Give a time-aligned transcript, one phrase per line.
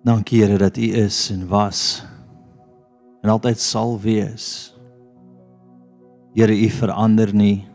[0.00, 2.02] Dankie Here dat U is en was
[3.20, 4.72] en altyd sal wees.
[6.32, 7.66] Here, U verander nie.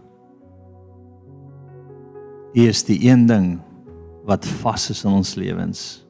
[2.58, 3.62] U is die een ding
[4.26, 6.02] wat vas is in ons lewens.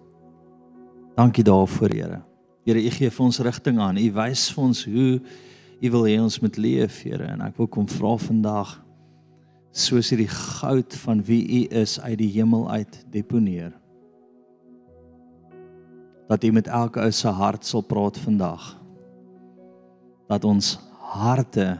[1.19, 2.23] Dankie daarvoor, Here.
[2.63, 3.99] Here, U gee vir ons rigting aan.
[3.99, 5.19] U wys vir ons hoe
[5.83, 8.77] U wil hê ons moet leef, Here, en ek wil kom vra vandag
[9.75, 13.75] soos hierdie goud van wie U is uit die hemel uit deponeer
[16.27, 18.73] dat U met elke ou se hart sal praat vandag.
[20.29, 20.75] Dat ons
[21.13, 21.75] harte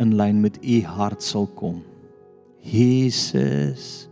[0.00, 1.82] in lyn met U hart sal kom.
[2.64, 4.08] Jesus.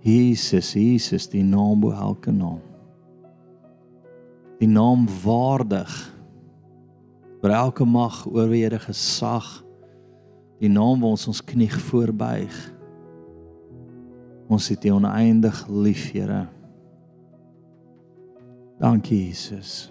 [0.00, 2.62] Jesus, Jesus, die naam bo elke naam.
[4.58, 5.92] Die naam waardig
[7.38, 9.46] oor elke mag, oorwede gesag.
[10.58, 12.56] Die naam waar ons ons knie voorbuig.
[14.48, 16.48] Ons het U oneindig lief, Here.
[18.78, 19.90] Dankie Jesus.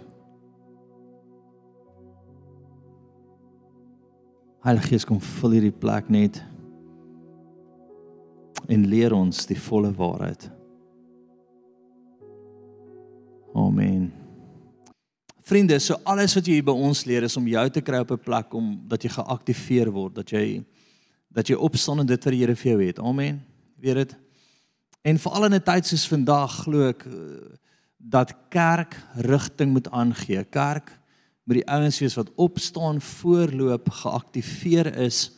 [4.64, 6.40] Heilige Gees kom vul hierdie plek net
[8.68, 10.48] en leer ons die volle waarheid.
[13.56, 14.10] Amen.
[15.48, 18.24] Vriende, so alles wat jy by ons leer is om jou te kry op 'n
[18.24, 20.64] plek om dat jy geaktiveer word, dat jy
[21.32, 23.00] dat jy opstaan en dit vir die Here vir jou het.
[23.00, 23.44] Amen.
[23.80, 24.16] Weet dit?
[25.04, 27.06] En veral in 'n tyd soos vandag glo ek
[27.98, 30.44] dat kerk rigting moet aangee.
[30.44, 30.94] Kerk
[31.44, 35.31] moet die ouens wees wat opstaan, voorloop, geaktiveer is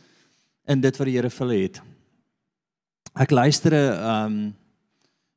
[0.66, 1.82] in dit wat die Here vir hulle het.
[3.16, 4.56] Ek luister 'n ehm um,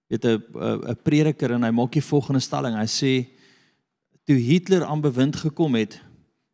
[0.09, 0.43] weet 'n
[0.93, 2.77] 'n prediker en hy maak die volgende stelling.
[2.77, 3.13] Hy sê
[4.25, 6.01] toe Hitler aan bewind gekom het,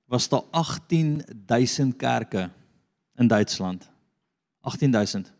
[0.07, 2.51] was daar 18000 kerke
[3.19, 3.89] in Duitsland.
[4.61, 5.33] 18000.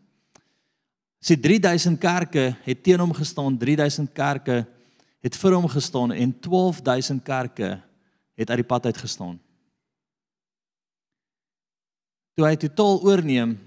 [1.19, 4.67] Sy 3000 kerke het teen hom gestaan, 3000 kerke
[5.23, 7.77] het vir hom gestaan en 12000 kerke
[8.39, 9.39] het uit die pad uit gestaan.
[12.39, 13.57] Toe hy totaal oorneem,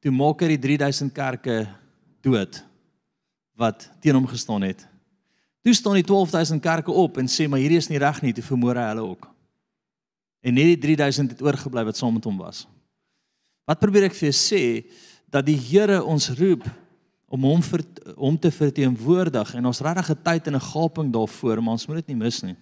[0.00, 1.58] toe maak hy die 3000 kerke
[2.24, 2.62] dood
[3.60, 4.86] wat teen hom gestaan het.
[5.64, 8.44] Toe staan die 12000 kerke op en sê maar hierdie is nie reg nie, toe
[8.44, 9.28] vermoor hy hulle ook.
[10.44, 12.64] En net die 3000 het oorgebly wat saam met hom was.
[13.64, 14.64] Wat probeer ek vir jou sê
[15.32, 16.66] dat die Here ons roep
[17.34, 17.82] om hom vir
[18.14, 21.96] hom te verteenwoordig en ons regtig 'n tyd en 'n gaping daarvoor, maar ons moet
[21.96, 22.56] dit nie mis nie.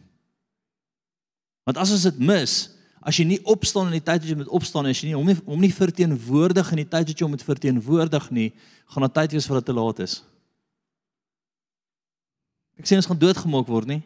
[1.65, 2.71] Want as ons dit mis,
[3.03, 5.27] as jy nie opstaan in die tyd wat jy moet opstaan as jy nie hom
[5.27, 8.53] nie hom nie verteenwoordig in die tyd wat jy hom moet verteenwoordig nie,
[8.87, 10.23] gaan dit tyd wees vir dit te laat is.
[12.79, 14.03] Ek sê ons gaan doodgemaak word nie.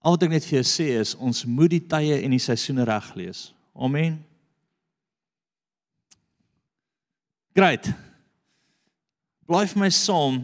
[0.00, 2.84] Al wat ek net vir jou sê is ons moet die tye en die seisoene
[2.84, 3.52] reg lees.
[3.74, 4.24] Amen.
[7.56, 8.05] Great.
[9.46, 10.40] Bly vir my saam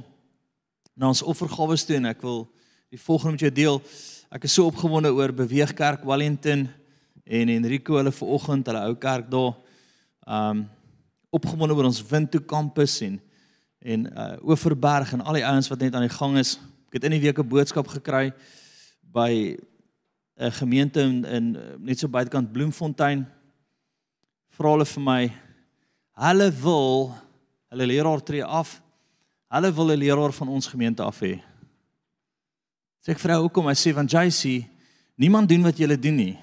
[0.95, 2.45] na ons offergawe toe en ek wil
[2.87, 3.79] die volgende met jou deel.
[4.31, 6.69] Ek is so opgewonde oor Beweeg Kerk Wellington
[7.27, 9.57] en Enrico hulle vanoggend hulle ou kerk daar.
[10.23, 10.61] Um
[11.35, 13.17] opgewonde oor ons Windtoe kampus en
[13.83, 16.55] en uh Oeverberg en al die ouens wat net aan die gang is.
[16.87, 18.31] Ek het in die week 'n boodskap gekry
[19.03, 19.59] by
[20.39, 23.27] 'n gemeente in, in net so buitekant Bloemfontein.
[24.55, 25.23] Vra hulle vir my.
[26.15, 27.11] Hulle wil
[27.73, 28.79] hulle leraar tree af
[29.53, 31.43] Hulle wil 'n leraar van ons gemeente af hê.
[33.05, 33.67] Sê ek vrou hoekom?
[33.67, 34.65] Hy sê van JC,
[35.17, 36.39] niemand doen wat julle doen nie.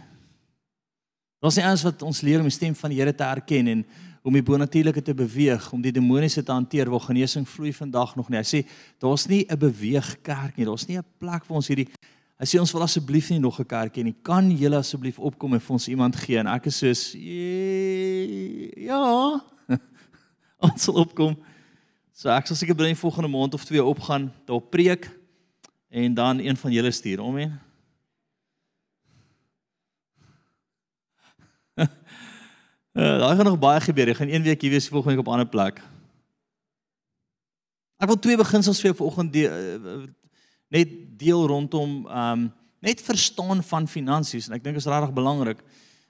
[1.39, 3.85] Daar's nie eens wat ons leer om die stem van die Here te herken en
[4.21, 8.29] om die bonatuurlike te beweeg, om die demoniese te hanteer waar genesing vloei vandag nog
[8.29, 8.37] nie.
[8.37, 8.67] Hy sê
[8.99, 10.65] daar's nie 'n beweeg kerk nie.
[10.65, 11.87] Daar's nie 'n plek vir ons hierdie
[12.39, 14.15] Hy sê ons wil asseblief nie nog 'n kerk hê nie.
[14.23, 16.37] Kan julle asseblief opkom en vir ons iemand gee?
[16.37, 17.13] En ek is soos
[18.77, 19.41] ja.
[20.59, 21.35] ons sal opkom.
[22.19, 25.05] So ek sal seker binne volgende maand of twee opgaan, daar preek
[25.87, 27.53] en dan een van julle stuur, amen.
[31.79, 31.87] Uh,
[33.23, 34.11] daar gaan nog baie gebeur.
[34.11, 35.79] Ek gaan een week hier wees, volgende week op 'n ander plek.
[38.03, 40.03] Ek wil twee beginsels vir jou vanoggend uh,
[40.67, 40.91] net
[41.23, 45.63] deel rondom ehm um, net verstaan van finansies en ek dink is regtig belangrik.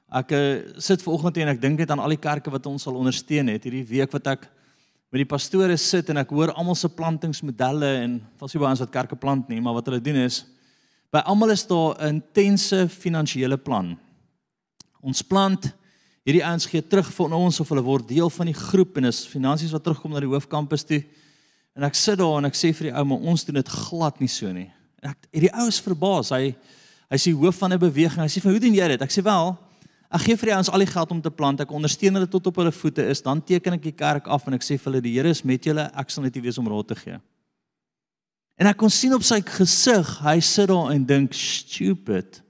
[0.09, 2.97] Ek uh, sit vanoggend en ek dink net aan al die kerke wat ons sal
[2.97, 4.49] ondersteun het hierdie week wat ek
[5.09, 8.83] met die pastore sit en ek hoor almal se plantingsmodelle en was nie baie ons
[8.83, 10.43] wat kerke plant nie, maar wat hulle doen is
[11.09, 13.97] by almal is daar 'n intense finansiële plan.
[15.01, 15.73] Ons plant
[16.25, 19.25] hierdie ouens gee terug vir ons of hulle word deel van die groep en is
[19.25, 21.03] finansies wat terugkom na die hoofkampus toe.
[21.75, 24.19] En ek sit daar en ek sê vir die ou, maar ons doen dit glad
[24.19, 24.71] nie so nie.
[25.01, 26.29] En ek hierdie ou is verbaas.
[26.29, 26.55] Hy
[27.09, 28.21] hy sê hoof van 'n beweging.
[28.21, 29.57] Hy sê, "Hoe doen jy dit?" Ek sê, "Wel,
[30.09, 31.59] Ek gee vir die ouens al die geld om te plant.
[31.61, 33.21] Ek ondersteun hulle tot op hulle voete is.
[33.21, 35.67] Dan teken ek die kerk af en ek sê vir hulle die Here is met
[35.69, 35.85] julle.
[35.93, 37.19] Ek sal net nie weet om raad te gee.
[38.59, 42.41] En ek kon sien op sy gesig, hy sit daar en dink stupid.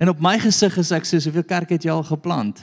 [0.00, 2.60] En op my gesig is ek sê, "Hoeveel kerk het jy al geplant?"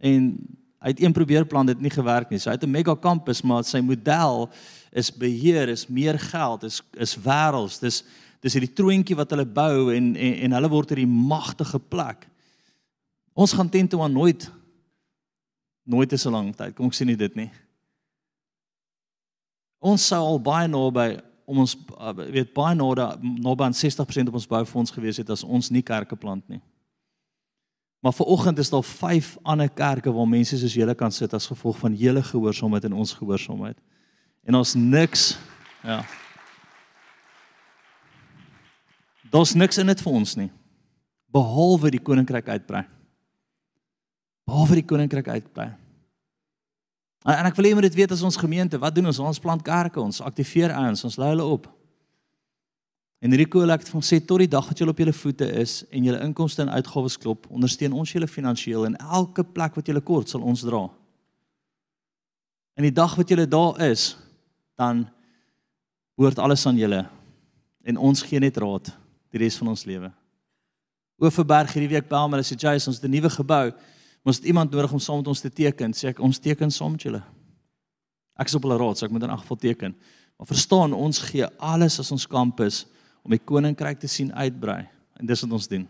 [0.00, 0.38] En
[0.80, 2.38] hy het een probeer plant, dit het nie gewerk nie.
[2.38, 4.50] So hy het 'n mega kampus, maar sy model
[4.92, 7.80] is beheer, is meer geld, is is wêrelds.
[7.80, 8.04] Dis
[8.44, 12.26] dis hierdie troontjie wat hulle bou en en, en hulle word hierdie magtige plek.
[13.34, 14.50] Ons gaan teen toe aan nooit
[15.84, 16.74] nooit is so lank tyd.
[16.76, 17.50] Kom ek sien dit nie.
[19.84, 21.10] Ons sou al baie naby
[21.44, 23.08] om ons uh, weet baie naby
[23.44, 26.62] naby aan 60% op ons boufonds gewees het as ons nie kerke plant nie.
[28.04, 31.48] Maar vir oggend is daar vyf ander kerke waar mense soos julle kan sit as
[31.48, 33.78] gevolg van julle gehoorsaamheid en ons gehoorsaamheid.
[34.44, 35.30] En ons niks
[35.84, 36.02] ja.
[39.34, 40.50] Daar's niks in dit vir ons nie.
[41.34, 42.84] Behalwe die koninkryk uitbrei.
[44.46, 45.72] Behalwe die koninkryk uitbrei.
[47.24, 49.18] En ek wil hê jy moet dit weet as ons gemeente, wat doen ons?
[49.18, 51.66] Ons plant kerke, ons aktiveer ouens, ons lei hulle op.
[53.24, 56.04] En Rico het van sê tot die dag wat jy op julle voete is en
[56.04, 60.28] julle inkomste en uitgawes klop, ondersteun ons julle finansiëel en elke plek wat julle kort
[60.28, 60.84] sal ons dra.
[62.76, 64.12] En die dag wat julle daar is,
[64.76, 65.06] dan
[66.20, 67.06] hoort alles aan julle
[67.88, 68.92] en ons gee net raad
[69.34, 70.12] die res van ons lewe.
[71.22, 73.66] Oeverberg hierdie week bel my en sê Jason, ons het 'n nuwe gebou
[74.24, 75.92] Ons het iemand nodig om saam met ons te teken.
[75.92, 77.20] Sê ek, ons teken saam met julle.
[78.40, 79.92] Ek is op hulle raad, so ek moet in elk geval teken.
[80.40, 82.84] Maar verstaan, ons gee alles as ons kampus
[83.24, 84.80] om die koninkryk te sien uitbrei.
[85.20, 85.84] En dis wat ons doen.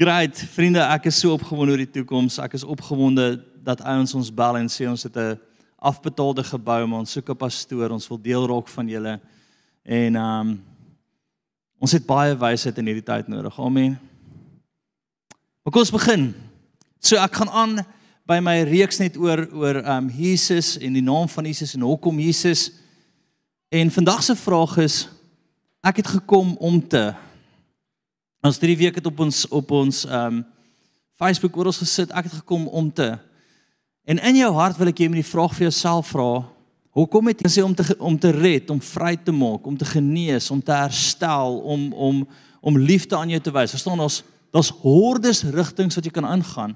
[0.00, 2.40] Great, vriende, ek is so opgewonde oor die toekoms.
[2.40, 3.28] Ek is opgewonde
[3.60, 5.38] dat ouens ons bel en sê ons het 'n
[5.76, 7.92] afbetaalde gebou, maar ons soek 'n pastoor.
[7.92, 9.20] Ons wil deel raak van julle.
[9.84, 10.69] En ehm um,
[11.80, 13.56] ons het baie wysheid in hierdie tyd nodig.
[13.60, 13.96] Amen.
[15.64, 16.26] Maar kom ons begin.
[17.00, 17.80] So ek gaan aan
[18.28, 21.88] by my reeks net oor oor ehm um, Jesus en die naam van Jesus en
[21.88, 22.68] hoekom Jesus.
[23.72, 25.08] En vandag se vraag is
[25.80, 27.10] ek het gekom om te
[28.40, 30.46] Ons drie weke het op ons op ons ehm um,
[31.20, 32.12] Facebook ons gesit.
[32.16, 33.18] Ek het gekom om te
[34.10, 36.42] En in jou hart wil ek jy met die vraag vir jouself vra.
[36.90, 39.86] Hoekom het jy sê om te om te red, om vry te maak, om te
[39.86, 42.24] genees, om te herstel, om om
[42.60, 43.72] om liefde aan jou te wys?
[43.76, 44.22] Verstaan ons?
[44.50, 46.74] Daar's hordes rigtings wat jy kan ingaan.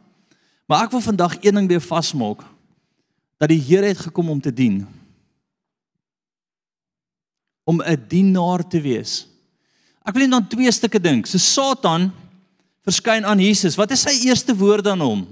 [0.71, 2.45] Maar ek wil vandag een ding weer vasmaak
[3.43, 4.87] dat die Here het gekom om te dien.
[7.65, 9.27] Om 'n dienaar te wees.
[10.05, 11.27] Ek wil net dan twee stukke dink.
[11.27, 12.13] So Satan
[12.85, 13.77] verskyn aan Jesus.
[13.77, 15.27] Wat is sy eerste woord aan hom?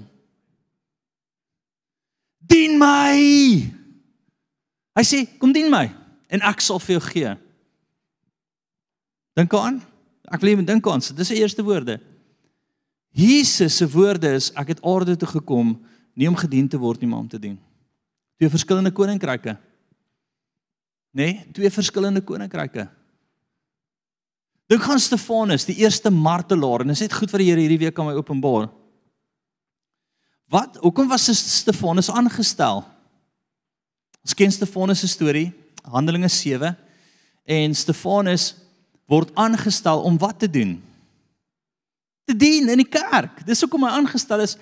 [2.39, 3.82] Dien my.
[4.97, 5.91] Hy sê, "Kom dien my
[6.29, 7.37] en ek sal vir jou gee."
[9.35, 9.83] Dink aan.
[10.33, 11.01] Ek wil net dink aan.
[11.01, 12.01] Dis sy eerste woorde.
[13.13, 15.75] Jesus se woorde is ek het aarde toe gekom
[16.17, 17.59] nie om gedien te word nie maar om te dien.
[18.41, 19.57] Twee verskillende koninkryke.
[21.13, 21.29] Nê?
[21.29, 22.89] Nee, twee verskillende koninkryke.
[24.73, 27.83] Dink aan Stefanus, die eerste martelaar en dit is net goed wat die Here hierdie
[27.83, 28.71] week aan my openbaar.
[30.53, 30.79] Wat?
[30.81, 32.81] Hoekom was Stefanus aangestel?
[34.23, 35.51] Ons ken Stefanus se storie,
[35.83, 36.77] Handelinge 7
[37.45, 38.53] en Stefanus
[39.11, 40.77] word aangestel om wat te doen?
[42.25, 43.43] te dien in die kerk.
[43.47, 44.57] Dis hoekom hy aangestel is.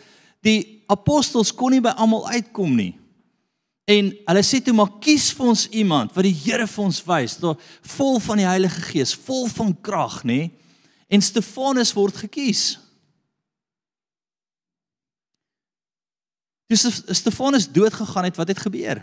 [0.44, 2.92] Die apostels kon nie by almal uitkom nie.
[3.90, 7.38] En hulle sê toe maar kies vir ons iemand wat die Here vir ons wys,
[7.96, 10.52] vol van die Heilige Gees, vol van krag, nê?
[11.10, 12.78] En Stefanus word gekies.
[16.70, 16.86] Dis
[17.18, 19.02] Stefanus dood gegaan het, wat het gebeur?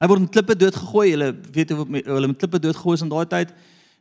[0.00, 1.10] Hy word met klippe dood gegooi.
[1.12, 3.52] Hulle weet hoe hulle met klippe dood gegooi is in daai tyd.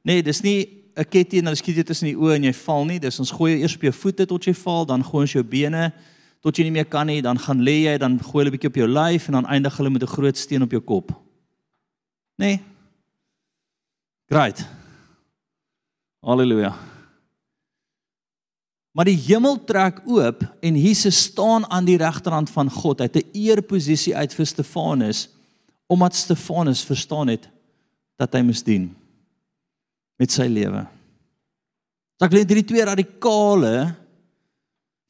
[0.07, 2.85] Nee, dis nie 'n ketting en hulle skiet jou tussen die oë en jy val
[2.85, 2.99] nie.
[2.99, 5.43] Dis ons gooi jou eers op jou voete tot jy val, dan gooi ons jou
[5.43, 5.93] bene
[6.41, 8.69] tot jy nie meer kan nie, dan gaan lê jy, dan gooi hulle 'n bietjie
[8.69, 11.11] op jou lyf en dan eindig hulle met 'n groot steen op jou kop.
[12.37, 12.59] Nee.
[14.29, 14.65] Great.
[16.21, 16.75] Halleluja.
[18.91, 22.99] Maar die hemel trek oop en Jesus staan aan die regterhand van God.
[22.99, 25.29] Hy het 'n eerposisie uit vir Stefanus
[25.89, 27.49] omdat Stefanus verstaan het
[28.19, 28.91] dat hy moes dien
[30.19, 30.83] met sy lewe.
[32.19, 33.73] So ek wil hierdie twee radikale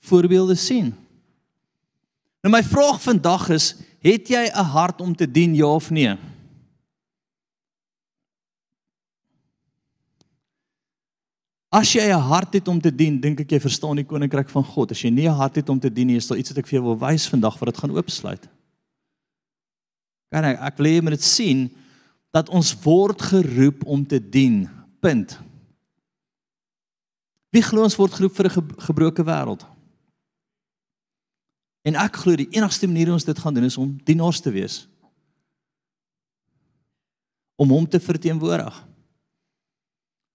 [0.07, 0.93] voorbeelde sien.
[2.39, 6.15] Nou my vraag vandag is, het jy 'n hart om te dien ja of nee?
[11.69, 14.63] As jy 'n hart het om te dien, dink ek jy verstaan die koninkryk van
[14.63, 14.91] God.
[14.91, 16.67] As jy nie 'n hart het om te dien nie, is daar iets wat ek
[16.67, 18.47] vir jou wil wys vandag wat dit gaan oopsluit.
[20.29, 21.67] Kan ek ek wil hê jy moet dit sien
[22.35, 24.67] dat ons word geroep om te dien.
[25.01, 25.37] Punt.
[27.49, 29.65] Wie glo ons word geroep vir 'n gebroke wêreld?
[31.87, 34.51] En ek glo die enigste manier hoe ons dit gaan doen is om dienaars te
[34.51, 34.87] wees.
[37.55, 38.75] Om hom te verteenwoordig.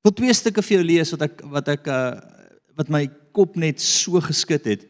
[0.01, 2.21] Ek wil twee stukke vir jou lees wat ek wat ek uh
[2.75, 4.83] wat my kop net so geskit het.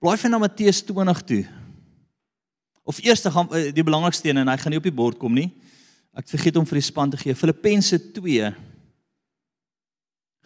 [0.00, 1.42] Blaai vir na Matteus 20 toe.
[2.86, 5.34] Of eers gaan uh, die belangrikste een en hy gaan nie op die bord kom
[5.34, 5.48] nie.
[6.14, 7.34] Ek vergeet om vir die span te gee.
[7.34, 8.52] Filippense 2.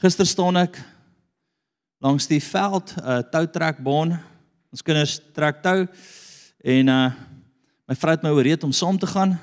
[0.01, 0.79] Gister staan ek
[2.01, 4.17] langs die veld, 'n uh, toutrekbaan.
[4.73, 5.85] Ons kinders trek tou
[6.65, 7.11] en uh
[7.91, 9.37] my vrou het my ooreed om saam te gaan.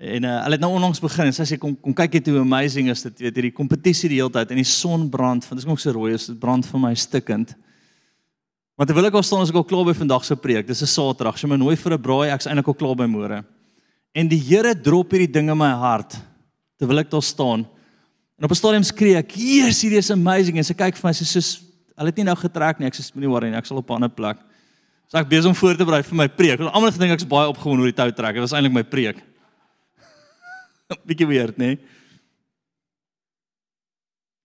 [0.00, 2.90] En uh hulle het nou onlangs begin sy sê kom kom kyk net hoe amazing
[2.90, 5.70] is dit weet hierdie kompetisie die hele tyd en die son brand want dit is
[5.70, 7.54] ook so rooi is dit brand vir my stikkend.
[8.74, 10.90] Want terwyl ek al staan as ek al klaar by vandag se preek, dis 'n
[10.90, 13.44] Saterdag, sy my nooi vir 'n braai, ek's eintlik al klaar by môre.
[14.14, 16.16] En die Here drop hierdie ding in my hart
[16.78, 17.66] terwyl ek daar staan.
[18.38, 21.12] En op 'n stadium skree ek, "Jesus, hierdie is amazing." En sy kyk vir my,
[21.12, 21.62] sy soos
[21.96, 22.86] hulle het nie nou getrek nie.
[22.86, 24.38] Ek sê moenie worry nie, ek sal op 'n ander plek.
[25.08, 26.58] So ek besig om voor te berei vir my preek.
[26.58, 28.34] Want almal gedink ek's baie opgewonde oor die tou trek.
[28.34, 29.22] Dit was eintlik my preek.
[31.06, 31.78] Bietjie weird, né?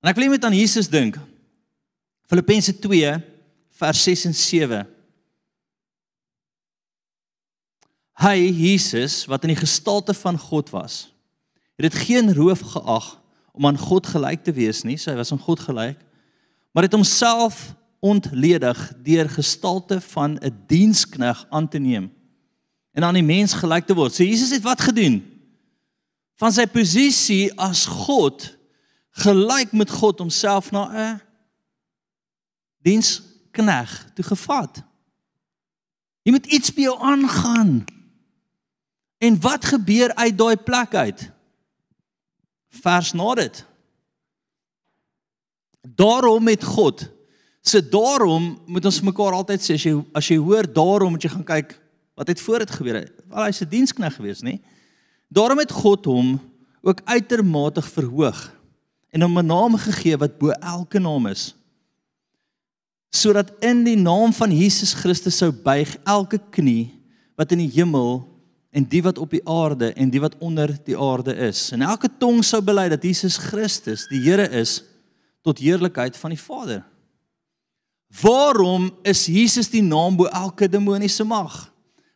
[0.04, 1.18] En ek wil net aan Jesus dink.
[2.30, 3.24] Filippense 2
[3.80, 4.88] vers 6 en 7.
[8.20, 11.08] Hy Jesus wat in die gestalte van God was,
[11.80, 13.08] het dit geen roof geag
[13.56, 16.00] om aan God gelyk te wees nie, so hy was aan God gelyk,
[16.76, 17.70] maar het homself
[18.04, 22.12] ontledig deur gestalte van 'n dienskneg aan te neem
[22.92, 24.14] en aan die mens gelyk te word.
[24.14, 25.24] So Jesus het wat gedoen?
[26.36, 28.58] Van sy posisie as God
[29.12, 31.22] gelyk met God homself na 'n
[33.52, 34.84] dienskneg toe gevat.
[36.24, 37.86] Jy moet iets by jou aangaan.
[39.18, 41.32] En wat gebeur uit daai plek uit?
[42.70, 43.66] vers na dit.
[45.82, 47.10] Daarom met God.
[47.62, 51.32] So daarom moet ons mekaar altyd sê as jy as jy hoor daarom moet jy
[51.34, 51.74] gaan kyk
[52.20, 53.02] wat het voor dit gebeur.
[53.28, 54.60] Wel hy's 'n dienskneg gewees, nê?
[55.28, 56.40] Daarom het God hom
[56.82, 58.52] ook uitermate verhoog
[59.12, 61.56] en hom 'n naam gegee wat bo elke naam is
[63.10, 66.92] sodat in die naam van Jesus Christus sou buig elke knie
[67.40, 68.22] wat in die hemel
[68.70, 71.72] en die wat op die aarde en die wat onder die aarde is.
[71.74, 74.84] En elke tong sou bely dat Jesus Christus die Here is
[75.46, 76.84] tot heerlikheid van die Vader.
[78.22, 81.68] Waarom is Jesus die naam bo elke demoniese mag?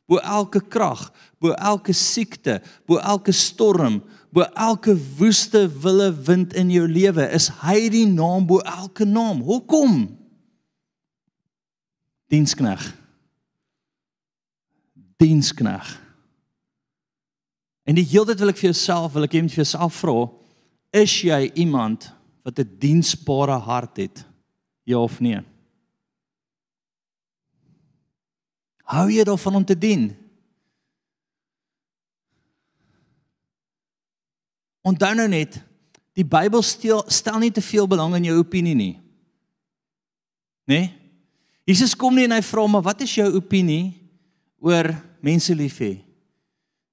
[0.10, 1.08] Bo elke krag,
[1.40, 2.60] bo elke siekte,
[2.90, 4.02] bo elke storm,
[4.34, 9.42] bo elke woeste wille wind in jou lewe, is hy die naam bo elke naam.
[9.46, 10.23] Hoekom?
[12.34, 12.82] Dienskneg.
[15.22, 16.02] Dienskneg.
[17.84, 20.16] En die hele tyd wil ek vir jouself, wil ek net vir jouself vra,
[20.98, 22.10] is jy iemand
[22.42, 24.26] wat 'n diensbare hart het?
[24.84, 25.42] Ja of nee?
[28.84, 30.18] Hou jy daarvan om te dien?
[34.82, 35.62] Onthou nou net,
[36.14, 39.02] die Bybel stel nie te veel belang in jou opinie nie.
[40.66, 40.80] Né?
[40.80, 41.03] Nee?
[41.68, 43.94] Jesus kom nie en hy vra maar wat is jou opinie
[44.64, 44.92] oor
[45.24, 45.94] mense lief hê?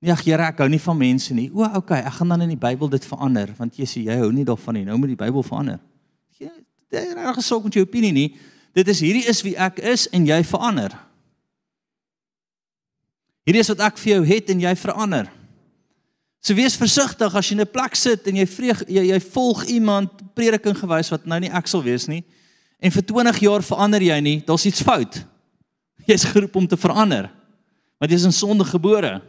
[0.01, 1.51] Nee, ag Here, ek hou nie van mense nie.
[1.53, 4.31] O, okay, ek gaan dan in die Bybel dit verander want jy sê jy hou
[4.33, 4.87] nie daarvan nie.
[4.89, 5.81] Nou moet die Bybel verander.
[6.41, 6.49] Jy
[6.95, 8.31] het reg gesoek met jou opinie nie.
[8.75, 10.95] Dit is hierdie is wie ek is en jy verander.
[13.45, 15.29] Hierdie is wat ek vir jou het en jy verander.
[16.41, 19.67] So wees versigtig as jy in 'n plek sit en jy vreeg jy, jy volg
[19.69, 22.25] iemand prediking gewys wat nou nie ek sal wees nie
[22.81, 25.21] en vir 20 jaar verander jy nie, daar's iets fout.
[26.09, 27.29] Jy's geroep om te verander.
[28.01, 29.21] Want jy is in sonde gebore.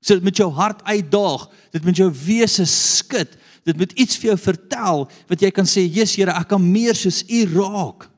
[0.00, 3.32] So dit met jou hart uitdaag, dit met jou wese skud,
[3.68, 6.94] dit moet iets vir jou vertel wat jy kan sê, "Jesus Here, ek kan meer
[6.94, 8.08] soos U raak."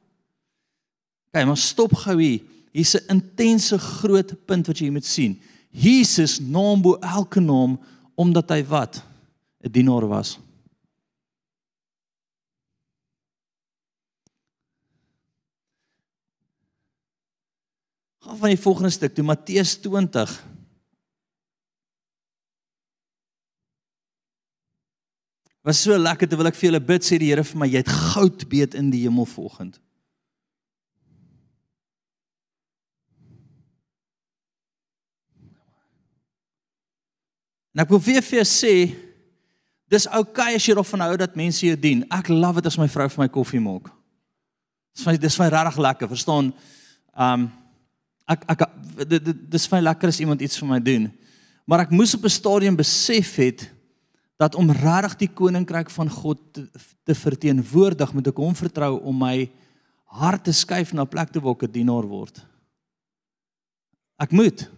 [1.32, 2.40] Kyk, maar stop gou hier.
[2.72, 5.40] Hier's 'n intense groot punt wat jy moet sien.
[5.70, 7.80] Jesus naam bo elke naam
[8.14, 9.02] omdat hy wat?
[9.64, 10.38] 'n dienaar was.
[18.22, 20.30] Gaan van die volgende stuk toe Matteus 20
[25.62, 27.90] Was so lekker terwyl ek vir julle bid sê die Here vir my jy het
[27.90, 29.78] goud beet in die hemel volgend.
[37.72, 38.74] Nou ek wil weer vir jou sê
[39.92, 42.02] dis oukei okay as jy daarvan hou dat mense jou dien.
[42.10, 43.86] Ek love dit as my vrou vir my koffie maak.
[44.96, 46.50] Dis vir dis my regtig lekker, verstaan?
[47.14, 47.50] Um
[48.28, 48.66] ek ek
[49.50, 51.10] dis vir my lekker as iemand iets vir my doen.
[51.66, 53.70] Maar ek moes op 'n stadium besef het
[54.36, 56.66] dat om regtig die koninkryk van God te,
[57.04, 59.50] te verteenwoordig moet ek hom vertrou om my
[60.04, 62.44] hart te skuif na 'n plek toe waar ek 'n dienaar word.
[64.18, 64.68] Ek moet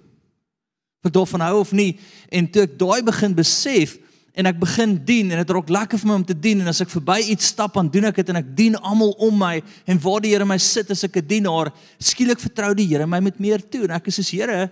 [1.02, 1.98] vir daarvan hou of nie
[2.32, 3.98] en toe ek daai begin besef
[4.34, 6.82] en ek begin dien en dit raak lekker vir my om te dien en as
[6.82, 10.00] ek verby iets stap dan doen ek dit en ek dien almal om my en
[10.02, 11.70] waar die Here my sit as ek 'n dienaar
[12.02, 14.70] skielik vertrou die Here my met meer toe en ek is soos Here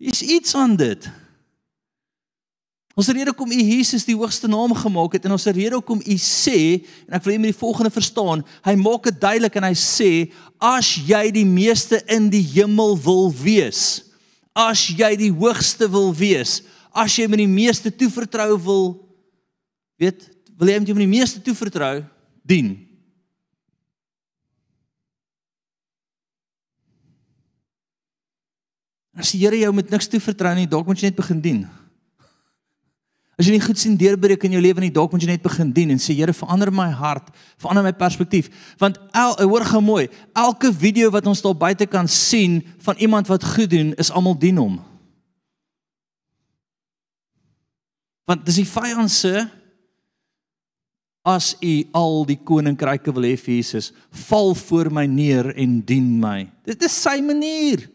[0.00, 1.10] hier's iets aan dit.
[2.94, 6.16] Ons rede kom U Jesus die hoogste naam gemaak het en ons rede kom U
[6.16, 9.74] sê en ek wil hê met die volgende verstaan, hy maak dit duidelik en hy
[9.74, 10.10] sê
[10.62, 14.04] as jy die meeste in die hemel wil wees,
[14.54, 16.62] as jy die hoogste wil wees,
[16.94, 18.84] as jy met die meeste toevertrou wil
[19.98, 22.04] weet, wil jy met die meeste toevertrou
[22.46, 22.76] dien.
[29.14, 31.64] As die Here jou met niks toevertrou nie, dalk moet jy net begin dien.
[33.34, 35.72] As jy nie goed sien deurbreek in jou lewe nie, dalk moet jy net begin
[35.74, 38.50] dien en sê Here, verander my hart, verander my perspektief.
[38.78, 40.06] Want el, hoor gou mooi,
[40.38, 44.38] elke video wat ons daar buite kan sien van iemand wat goed doen, is almal
[44.38, 44.78] dien hom.
[48.28, 49.44] Want dis die vyand se
[51.24, 53.90] as u al die koninkryke wil hê vir Jesus,
[54.26, 56.44] val voor my neer en dien my.
[56.68, 57.86] Dit is sy manier.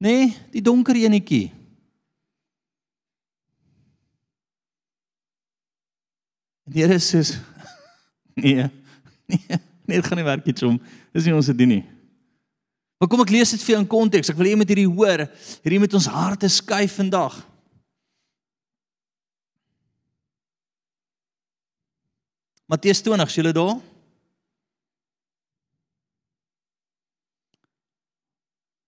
[0.00, 1.48] Nee, die donker enetjie.
[6.68, 7.24] En die Here sê
[8.40, 8.68] nee.
[9.30, 9.40] Nee,
[9.86, 10.76] nee, dit gaan nie werk iets om.
[11.12, 11.84] Dis nie ons se dien nie.
[13.00, 14.28] Maar kom ek lees dit vir jou in konteks.
[14.32, 15.24] Ek wil hê jy moet hierdie hoor.
[15.64, 17.38] Hierdie moet ons harte skuif vandag.
[22.70, 23.78] Matteus 20, julle daar?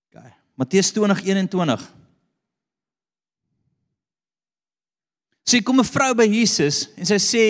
[0.06, 0.22] OK.
[0.54, 1.88] Matteus 20:21.
[5.42, 7.44] Sy kom 'n vrou by Jesus en sy sê: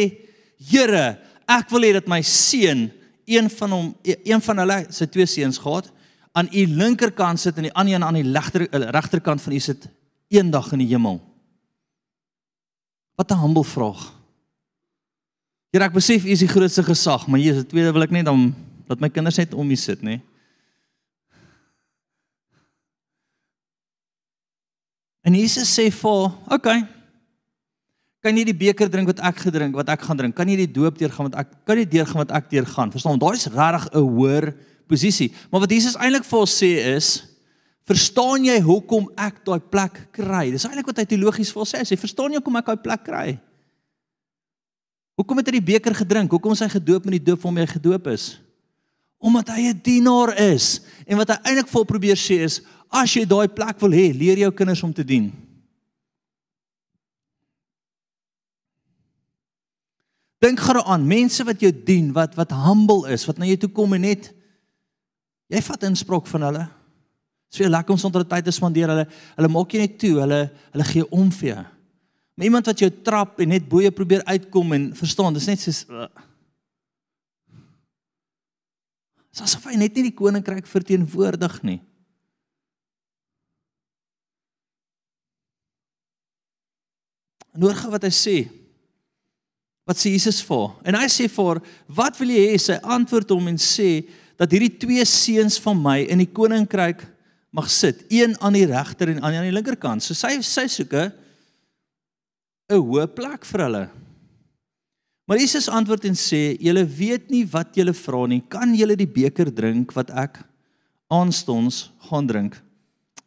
[0.56, 2.90] "Here, ek wil hê dat my seun,
[3.26, 5.92] een van hom, een van hulle, sy twee seuns gehad,
[6.32, 9.58] aan u linkerkant sit en die ander een aan die regter eh, regterkant van u
[9.60, 9.88] sit
[10.28, 11.20] eendag in die hemel."
[13.16, 14.21] Wat 'n humble vraag.
[15.72, 18.50] Here, ek besef u is die grootste gesag, maar Jesus, tweede wil ek net dan
[18.90, 20.18] dat my kinders net om u sit, nê?
[25.22, 26.80] En Jesus sê vir, "Oké, okay,
[28.22, 30.36] Kan jy die beker drink wat ek gedrink, wat ek gaan drink?
[30.38, 32.92] Kan jy die doop deurgaan wat ek kan jy deurgaan wat ek deurgaan?
[32.94, 33.18] Verstaan?
[33.18, 34.54] Daar is regtig 'n hoër
[34.86, 35.32] posisie.
[35.50, 37.26] Maar wat Jesus eintlik vir ons sê is,
[37.82, 40.52] verstaan jy hoekom ek daai plek kry?
[40.52, 41.78] Dis eintlik wat hy teologies vir ons sê.
[41.78, 43.40] Hy sê, verstaan jy hoekom ek daai plek kry?
[45.18, 46.32] Hoekom het hy die beker gedrink?
[46.32, 48.40] Hoekom is hy gedoop met die doop waarmee hy gedoop is?
[49.22, 50.80] Omdat hy 'n dienaar is.
[51.06, 54.38] En wat hy eintlik vol probeer sê is, as jy daai plek wil hê, leer
[54.38, 55.32] jou kinders om te dien.
[60.42, 63.70] Dink gou aan mense wat jou dien, wat wat humble is, wat na jou toe
[63.70, 64.32] kom en net
[65.52, 66.64] jy vat inspraak van hulle.
[66.66, 68.88] Dit is vir lekker om sonder tyd te spandeer.
[68.88, 71.64] Hulle hulle maak jy net toe, hulle hulle gee om vir jou.
[72.34, 75.82] Maar iemand wat jou trap en net boeye probeer uitkom en verstaan, dis net soos
[75.92, 76.08] uh,
[79.40, 81.78] asof hy net nie die koninkryk verteenwoordig nie.
[87.52, 88.36] En hoor gou wat hy sê.
[89.88, 90.68] Wat sê Jesus vir?
[90.88, 94.78] En hy sê vir, "Wat wil jy hê?" Sy antwoord hom en sê dat hierdie
[94.78, 97.04] twee seuns van my in die koninkryk
[97.52, 100.02] mag sit, een aan die regter en een aan die linkerkant.
[100.02, 100.92] So sy sy soek
[102.72, 103.90] 'n hoë plek vir hulle.
[105.28, 108.42] Maar Jesus antwoord en sê, "Julle weet nie wat julle vra nie.
[108.48, 110.44] Kan julle die beker drink wat ek
[111.08, 112.60] aanstonds gaan drink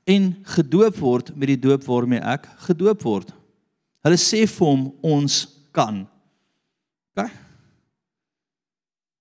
[0.06, 3.34] en gedoop word met die doop waarmee ek gedoop word?"
[4.04, 6.08] Hulle sê vir hom, "Ons kan."
[7.16, 7.32] OK?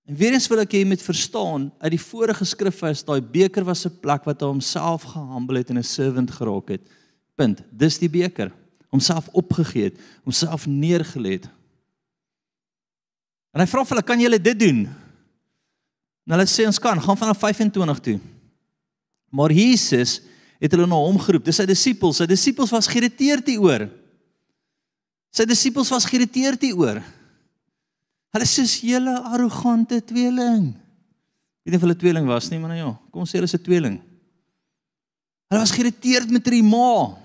[0.05, 3.21] En weer eens wil ek hê jy moet verstaan, uit die vorige skrifte is daai
[3.21, 6.81] beker was 'n plek wat hy homself gehumble het en 'n servant geraak het.
[7.35, 7.63] Punt.
[7.71, 8.51] Dis die beker.
[8.95, 11.49] Homself opgegee het, homself neergelê het.
[13.55, 14.87] En hy vra vir hulle, "Kan julle dit doen?"
[16.25, 18.19] En hulle sê ons kan, gaan vanaf 25 toe.
[19.29, 20.21] Maar Jesus
[20.59, 21.45] het hulle na hom geroep.
[21.45, 22.17] Dis sy disippels.
[22.17, 23.89] Sy disippels was geïrriteerd hieroor.
[25.35, 27.01] Sy disippels was geïrriteerd hieroor.
[28.35, 30.73] Hulle sê julle arrogante tweeling.
[31.63, 33.55] Weet nie of hulle tweeling was nie, maar nou ja, kom ons sê hulle is
[33.55, 34.01] 'n tweeling.
[35.49, 37.17] Hulle was geïrriteerd met die ma.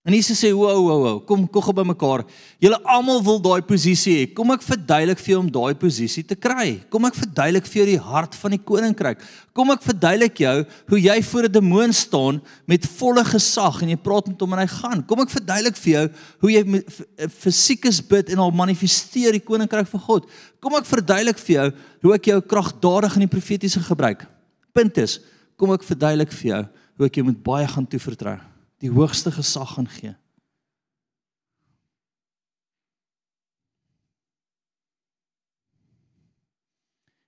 [0.00, 2.24] En Jesus sê, "Wow, wow, wow, kom kom gou by mekaar.
[2.58, 4.34] Julle almal wil daai posisie hê.
[4.34, 6.80] Kom ek verduidelik vir jou om daai posisie te kry.
[6.88, 9.18] Kom ek verduidelik vir jou die hart van die koninkryk.
[9.52, 13.96] Kom ek verduidelik jou hoe jy voor 'n demoon staan met volle gesag en jy
[13.96, 15.06] praat met hom en hy gaan.
[15.06, 16.10] Kom ek verduidelik vir jou
[16.40, 16.82] hoe jy
[17.28, 20.26] fisiekes bid en al manifesteer die koninkryk van God.
[20.60, 24.26] Kom ek verduidelik vir jou hoe ek jou kragtadig in die profetiese gebruik.
[24.72, 25.20] Punt is,
[25.58, 28.49] kom ek verduidelik vir jou hoe ek jou met baie gaan toevertrou
[28.80, 30.14] die hoogste gesag gaan gee.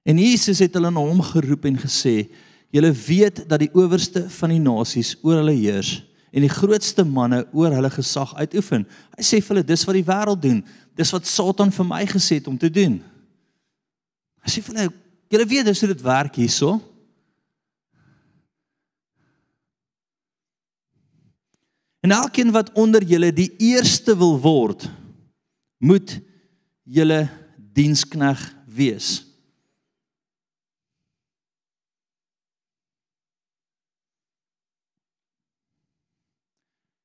[0.03, 2.27] En Jesus het hulle na hom geroep en gesê:
[2.75, 6.01] "Julle weet dat die owerste van die nasies oor hulle heers
[6.33, 8.87] en die grootste manne oor hulle gesag uitoefen."
[9.19, 10.65] Hy sê vir hulle: "Dis wat die wêreld doen.
[10.97, 13.03] Dis wat Satan vir my gesê het om te doen."
[14.43, 14.93] Hy sê vir hulle:
[15.29, 16.92] "Julle weet dis hoe dit werk hierso."
[22.03, 24.89] En elkeen wat onder julle die eerste wil word,
[25.79, 26.19] moet
[26.83, 29.21] julle dienskneg wees.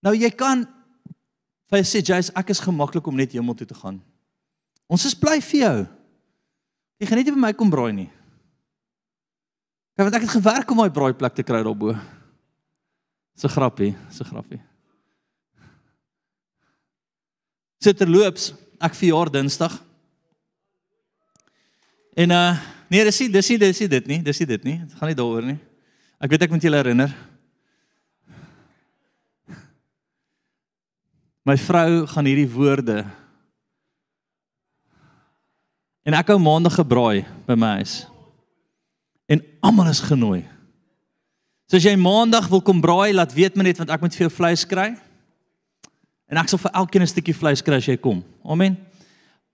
[0.01, 0.63] Nou jy kan
[1.67, 3.99] vir sê jy's ek is gemaklik om net hemel toe te gaan.
[4.87, 5.77] Ons is bly vir jou.
[6.97, 8.09] Jy gaan net nie by my kom braai nie.
[9.97, 11.93] Kyk want ek het gewerk om daai braaiplek te kry daarbo.
[13.37, 14.61] So grappie, so grappie.
[17.83, 19.77] Sit terloops ek verjaar Dinsdag.
[22.17, 22.57] En uh
[22.89, 24.77] nee, dis nie dis nie dis nie dit nie, dis nie dit nie.
[24.85, 25.59] Dit gaan nie daaroor nie.
[26.23, 27.13] Ek weet ek moet julle herinner.
[31.47, 33.05] My vrou gaan hierdie woorde
[36.07, 38.05] En ek hou maandag gebraai by my huis.
[39.27, 40.45] En almal is genooi.
[41.67, 44.23] So as jy maandag wil kom braai, laat weet my net want ek moet vir
[44.23, 44.93] jou vleis kry.
[46.27, 48.23] En ek sal vir elkeen 'n stukkie vleis kry as jy kom.
[48.43, 48.77] Amen.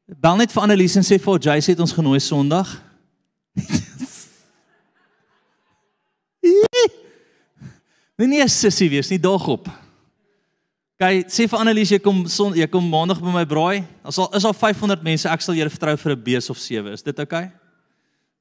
[0.08, 2.82] Bel net vir Annelies en sê vir Jay sê ons genooi Sondag.
[8.18, 9.66] Nee nee sussie wees nie daag op.
[11.02, 13.82] Kyk, sê vir Annelies jy kom son, jy kom maandag by my braai.
[14.06, 16.94] As al is al 500 mense, ek sal julle vertrou vir 'n bees of sewe.
[16.94, 17.50] Is dit oukei?
[17.50, 17.52] Okay?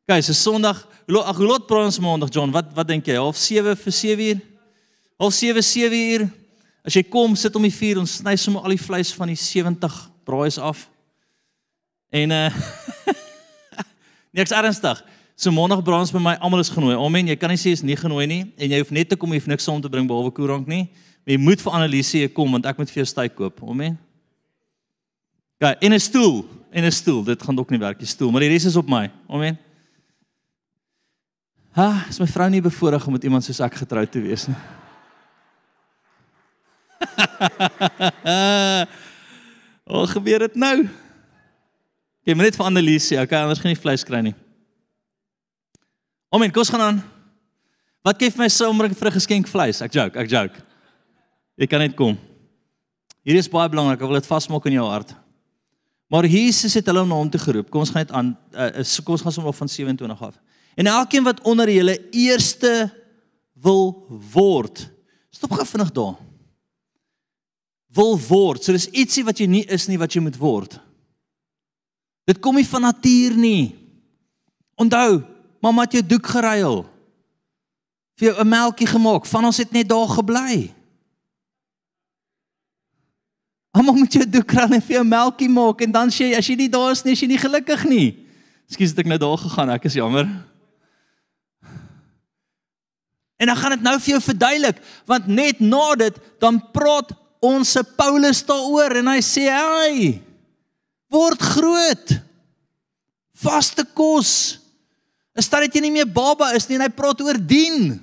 [0.07, 2.53] Kyk, so Sondag, ag hoe laat praat ons maandag John?
[2.53, 3.16] Wat wat dink jy?
[3.16, 4.40] Half 7 vir 7 uur?
[5.18, 6.41] Half 7 7 uur?
[6.83, 9.38] As jy kom, sit om die vuur, ons sny sommer al die vleis van die
[9.38, 10.88] 70 braais af.
[12.11, 12.51] En uh
[14.33, 15.03] Niks ernstig.
[15.37, 16.95] So maandag braai ons by my, almal is genooi.
[16.97, 17.29] Amen.
[17.29, 19.42] Jy kan nie sê is nie genooi nie en jy hoef net te kom, jy
[19.42, 20.87] hoef niks saam te bring behalwe koerank nie.
[21.23, 23.61] Maar jy moet vir Anneliese kom want ek moet vir jou styk koop.
[23.68, 23.99] Amen.
[25.62, 27.25] Gaan in 'n stoel, in 'n stoel.
[27.25, 29.11] Dit gaan dalk nie werk die stoel, maar die res is op my.
[29.29, 29.59] Amen.
[31.73, 34.57] Ha, is my vrou nie bevoorreg om met iemand soos ek getroud te wees nie.
[39.93, 40.77] Wat gebeur dit nou?
[42.23, 44.35] Jy moet net vir Annelies sê, okay, anders gaan jy vleis kry nie.
[46.33, 47.01] Omen, kos gaan aan.
[48.07, 49.83] Wat gee vir my sommer vir 'n geskenk vleis?
[49.83, 50.62] Ek joke, ek joke.
[51.59, 52.19] Jy kan net kom.
[53.23, 55.15] Hier is baie belangrik, ek wil dit vasmaak in jou hart.
[56.09, 57.71] Maar Jesus het hulle na hom toe geroep.
[57.71, 60.35] Kom ons gaan net aan uh, kom ons gaan sommer van 27 af.
[60.77, 62.91] En elkeen wat onder julle eerste
[63.55, 64.91] wil word.
[65.31, 66.32] Stop gou vinnig daar
[67.94, 68.62] wil word.
[68.62, 70.78] So dis ietsie wat jy nie is nie wat jy moet word.
[72.28, 73.74] Dit kom nie van natuur nie.
[74.81, 75.22] Onthou,
[75.62, 76.85] mamma het jou doek geruil.
[78.18, 79.26] Vir jou 'n melktjie gemaak.
[79.26, 80.72] Van ons het net daar gebly.
[83.72, 86.48] Mamma moet jou doek ruil en vir jou melktjie maak en dan sê jy as
[86.48, 88.09] jy nie daar is nie, is jy nie gelukkig nie.
[88.68, 90.28] Ekskuus dat ek nou daar gegaan, ek is jammer.
[93.40, 97.74] En dan gaan dit nou vir jou verduidelik, want net na dit dan praat ons
[97.74, 100.12] se Paulus daaroor en hy sê hy
[101.12, 102.14] word groot.
[103.42, 104.62] Vaste kos.
[105.35, 107.96] Is dit jy nie meer baba is nie en hy praat oor dien.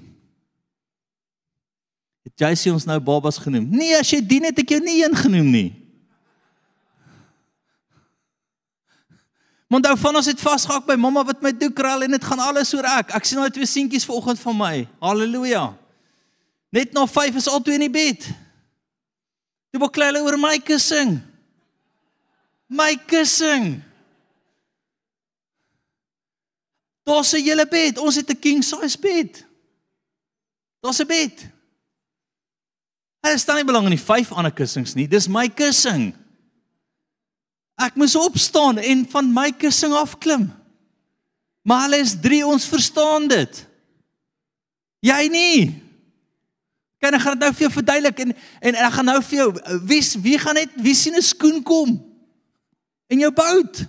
[2.27, 3.69] Het jy sê ons nou babas genoem?
[3.71, 5.69] Nee, as jy dien het ek jou nie een genoem nie.
[9.69, 12.41] Want ou van ons het vasgehak by mamma wat my doek krul en dit gaan
[12.41, 13.13] alles oor ek.
[13.13, 14.75] Ek sien al twee seentjies vanoggend van my.
[15.05, 15.67] Halleluja.
[16.73, 18.25] Net na 5 is al twee in die bed.
[19.69, 21.19] Jy wil klei oor my kussing.
[22.69, 23.81] My kussing.
[27.05, 27.97] Daar's 'n hele bed.
[27.97, 29.45] Ons het 'n king size bed.
[30.81, 31.47] Daar's 'n bed.
[33.21, 35.07] Hulle staan nie belang in die vyf ander kussings nie.
[35.07, 36.15] Dis my kussing.
[37.79, 40.49] Ek moes opstaan en van my kussing afklim.
[41.61, 43.67] Maar hulle is 3, ons verstaan dit.
[44.99, 45.88] Jy nie.
[46.99, 49.49] Kan ek gaan dit nou vir jou verduidelik en en ek gaan nou vir jou
[49.87, 51.95] wie wie gaan net wie sien 'n skoen kom
[53.07, 53.85] in jou boot?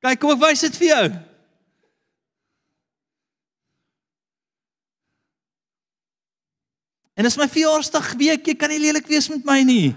[0.00, 1.08] Kyk, kom ek wys dit vir jou.
[7.20, 9.92] En dis my verjaarsdag week, jy kan nie lelik wees met my nie.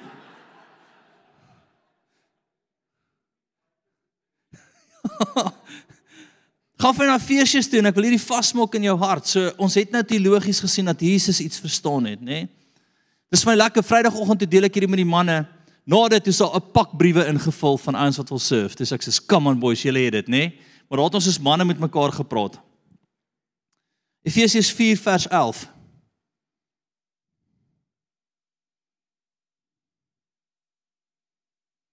[6.83, 9.29] Gaan vir na feesjies toe en ek wil hierdie vasmaak in jou hart.
[9.31, 12.41] So ons het nou teologies gesien dat Jesus iets verstaan het, nê?
[12.43, 12.49] Nee?
[13.31, 15.37] Dis my lekker Vrydagoggend te deel ek hierdie met die manne.
[15.87, 18.75] Nadat toe sal 'n pak briewe ingevul van ouens wat wil surf.
[18.75, 20.59] Dis ek sê, "Come on boys, julle het dit, nê?" Nee?
[20.89, 22.59] Maar daar het ons as manne met mekaar gepraat.
[24.23, 25.67] Efesiërs 4 vers 11.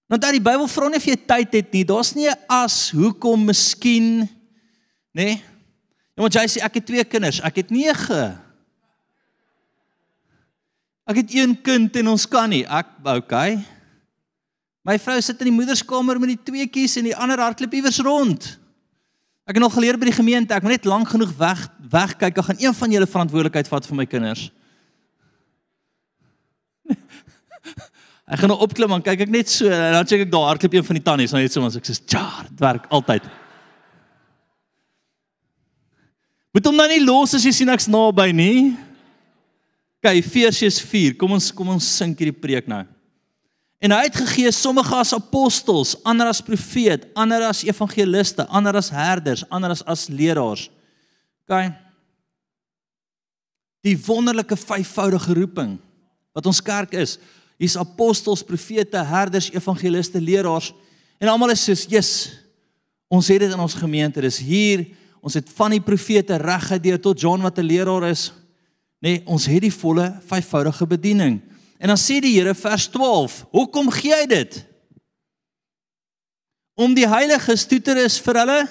[0.09, 1.85] Nou dat die Bybel vra nie of jy tyd het nie.
[1.85, 4.40] Daar's nie 'n as hoekom miskien
[5.17, 5.25] nê?
[5.25, 5.41] Nee?
[6.15, 7.41] Ja, want jy sê ek het twee kinders.
[7.47, 8.17] Ek het 9.
[11.11, 12.65] Ek het een kind en ons kan nie.
[12.69, 13.59] Ek okay.
[14.87, 18.01] My vrou sit in die moederskamer met die twee kies en die ander hardloop iewers
[18.05, 18.47] rond.
[19.49, 22.47] Ek het nog geleer by die gemeente, ek moet net lank genoeg weg wegkyk, dan
[22.47, 24.45] gaan een van julle verantwoordelikheid vat vir my kinders.
[28.31, 30.75] Ek gaan nou opklim en kyk ek net so en dan check ek daar hardloop
[30.77, 33.27] een van die tannies net so ons ek sê tja, dit werk altyd.
[36.51, 38.73] Moet hom nou nie los as jy sien ek's naby nie.
[40.01, 41.15] OK, Efesiërs 4.
[41.21, 42.83] Kom ons kom ons sink hierdie preek nou.
[43.81, 48.91] En hy het gegee sommige as apostels, ander as profeet, ander as evangeliste, ander as
[48.93, 50.67] herders, ander as as leraars.
[51.47, 51.71] OK.
[53.87, 55.79] Die wonderlike vyfvoudige roeping
[56.37, 57.17] wat ons kerk is.
[57.61, 60.75] Hier's apostels, profete, herders, evangeliste, leraars
[61.21, 62.33] en almal is soos, "Jesus,
[63.09, 64.21] ons het dit in ons gemeente.
[64.21, 64.87] Dis hier.
[65.21, 68.33] Ons het van die profete reggedeur tot John wat 'n leraar is.
[69.01, 71.41] Nee, ons het die volle vyfvoudige bediening.
[71.79, 74.67] En dan sê die Here vers 12, "Hoekom gee hy dit?"
[76.75, 78.69] Om die heiliges toe te rus vir hulle.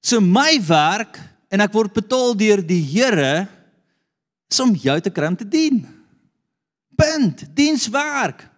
[0.00, 3.48] So my werk en ek word betaal deur die Here
[4.50, 5.86] is om jou te kry om te dien.
[6.96, 8.53] Punt, dienswerk.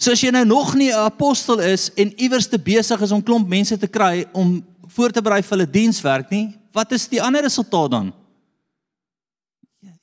[0.00, 3.22] So as jy nou nog nie 'n apostel is en iewers te besig is om
[3.22, 7.22] klomp mense te kry om voor te berei vir hulle dienswerk nie, wat is die
[7.22, 8.12] ander resultaat dan?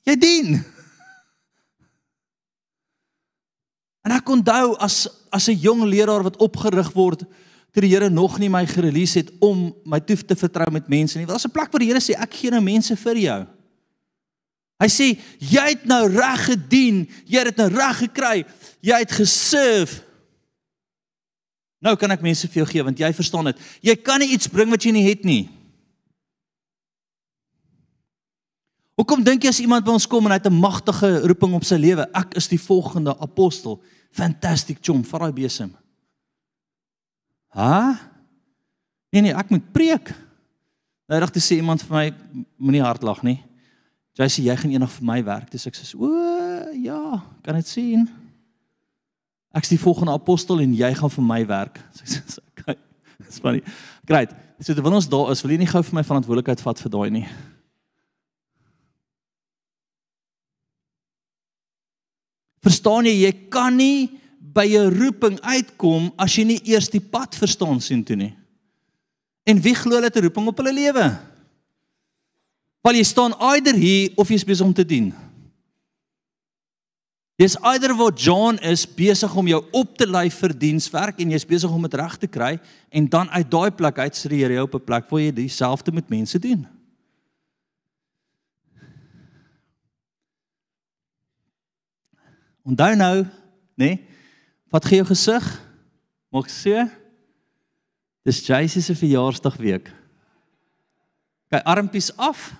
[0.04, 0.64] Jy dien.
[4.08, 7.26] En ek onthou as as 'n jong leraar wat opgerig word
[7.74, 11.18] toe die Here nog nie my gerelease het om my toe te vertrou met mense
[11.18, 11.28] nie.
[11.28, 13.48] Daar's 'n plek waar die Here sê ek gee nou mense vir jou.
[14.78, 18.46] Hy sê jy het nou reg gedien, jy het nou reg gekry,
[18.82, 20.04] jy het geserve.
[21.84, 23.62] Nou kan ek mense vir jou gee want jy verstaan dit.
[23.86, 25.46] Jy kan nie iets bring wat jy nie het nie.
[28.98, 31.64] Hoekom dink jy as iemand by ons kom en hy het 'n magtige roeping op
[31.64, 33.82] sy lewe, ek is die volgende apostel.
[34.12, 35.76] Fantastic chom, vat daai besem.
[37.54, 38.00] Ha?
[39.12, 40.14] Nee nee, ek moet preek.
[41.08, 42.14] Nou regtig sê iemand vir my
[42.58, 43.44] moenie hard lag nie.
[44.18, 45.52] Jy sê jy gaan eendag vir my werk.
[45.52, 46.10] Dis ek sê o
[46.74, 48.10] ja, kan dit sien.
[49.58, 51.80] Ek's die volgende apostel en jy gaan vir my werk.
[51.98, 52.78] Sê sê okay.
[53.26, 53.64] Dis funny.
[54.06, 54.36] Great.
[54.62, 57.10] So terwyl ons daar is, wil jy nie gou vir my verantwoordelikheid vat vir daai
[57.14, 57.26] nie.
[62.66, 64.10] Verstaan jy, jy kan nie
[64.58, 68.34] by 'n roeping uitkom as jy nie eers die pad verstaan sien toe nie.
[69.46, 71.06] En wie glo hulle het 'n roeping op hulle lewe?
[72.82, 75.14] Want jy staan eider hier of jy's besig om te dien.
[77.38, 81.46] Jy's eider waar John is besig om jou op te lei vir dienswerk en jy's
[81.46, 82.56] besig om dit reg te kry
[82.90, 85.32] en dan uit daai plek uit sê die Here jou op 'n plek waar jy
[85.32, 86.66] dieselfde met mense doen.
[92.66, 93.30] Onthou nou, nê?
[93.76, 94.08] Nee,
[94.72, 95.46] wat gee jou gesig?
[96.32, 96.90] Maak so.
[98.26, 99.94] Dis Jesus se verjaarsdag week.
[101.50, 102.58] Kyk armpies af.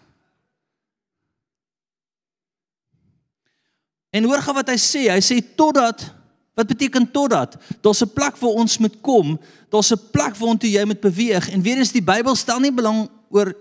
[4.10, 5.08] En hoor gou wat hy sê.
[5.12, 6.14] Hy sê totdat
[6.58, 7.54] wat beteken totdat
[7.86, 9.40] daar's 'n plek waar ons moet kom,
[9.70, 13.10] daar's 'n plek waartoe jy moet beweeg en weer eens die Bybel stel nie belang
[13.30, 13.54] oor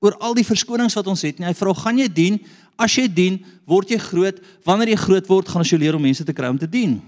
[0.00, 1.46] oor al die verskonings wat ons het nie.
[1.46, 2.40] Hy vra gaan jy dien?
[2.78, 4.40] As jy dien, word jy groot.
[4.64, 7.02] Wanneer jy groot word, gaan ons jou leer om mense te kry om te dien.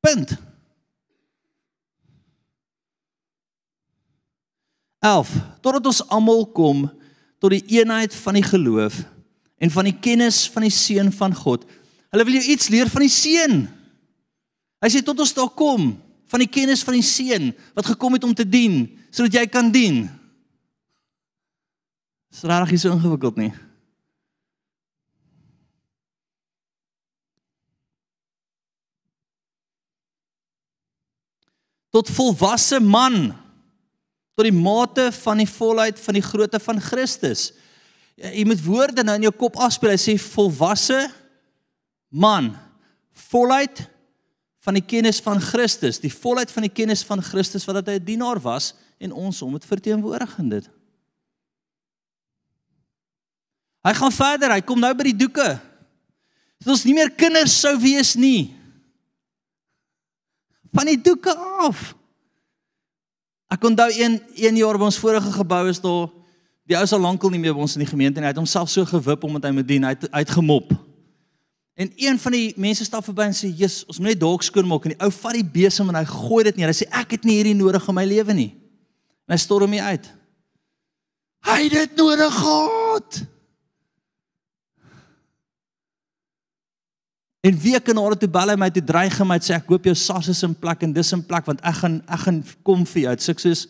[0.00, 0.34] Punt.
[5.00, 5.30] 11
[5.64, 6.90] Totdat ons almal kom
[7.40, 9.00] tot die eenheid van die geloof
[9.60, 11.66] en van die kennis van die seun van God.
[12.10, 13.58] Hulle wil jou iets leer van die seun.
[14.80, 15.92] Hy sê tot ons daar kom
[16.30, 19.68] van die kennis van die seun wat gekom het om te dien sodat jy kan
[19.74, 20.06] dien.
[22.30, 23.50] Dis regtig so ingewikkeld nie.
[31.90, 33.32] Tot volwasse man
[34.38, 37.50] tot die mate van die volheid van die grootte van Christus.
[38.20, 39.94] Jy moet woorde nou in jou kop afspeel.
[39.94, 40.98] Hy sê volwasse
[42.10, 42.52] man,
[43.30, 43.80] volheid
[44.60, 47.96] van die kennis van Christus, die volheid van die kennis van Christus wat dat hy
[48.00, 50.68] 'n dienaar was en ons hom het verteenwoordig in dit.
[53.80, 55.60] Hy gaan verder, hy kom nou by die doeke.
[56.60, 58.52] Dat ons nie meer kinders sou wees nie.
[60.72, 61.32] Van die doeke
[61.64, 61.94] af.
[63.50, 66.10] Ek onthou een een jaar by ons vorige gebou is daar
[66.70, 68.28] die ou sal lankal nie meer by ons in die gemeente nie.
[68.28, 69.86] Hy het homself so gewip omdat hy moet dien.
[69.86, 70.70] Hy het uitgemop.
[71.80, 74.68] En een van die mense stap verby en sê: "Jesus, ons moet net dalk skoon
[74.68, 76.70] maak." En die ou vat die besem en hy gooi dit neer.
[76.70, 78.50] Hy sê: "Ek het nie hierdie nodig in my lewe nie."
[79.26, 80.10] En hy storm hom uit.
[81.46, 83.22] Hy het dit nodig gehad.
[87.40, 89.94] En weke na toe bel hy my toe dreig hy my sê ek hoop jou
[89.94, 93.02] sas is in plek en dis in plek want ek gaan ek gaan kom vir
[93.02, 93.16] jou.
[93.16, 93.66] Sê soos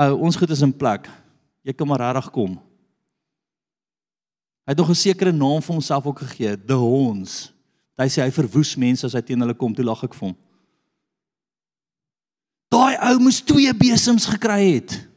[0.00, 1.10] uh, ons goed is in plek.
[1.66, 2.54] Jy kan maar regtig kom.
[4.66, 7.52] Hy het nog 'n sekere naam vir homself ook gegee, The Horns.
[7.96, 10.36] Hy sê hy verwoes mense as hy teen hulle kom, toe lag ek vir hom.
[12.68, 15.08] Daai ou moes twee besems gekry het.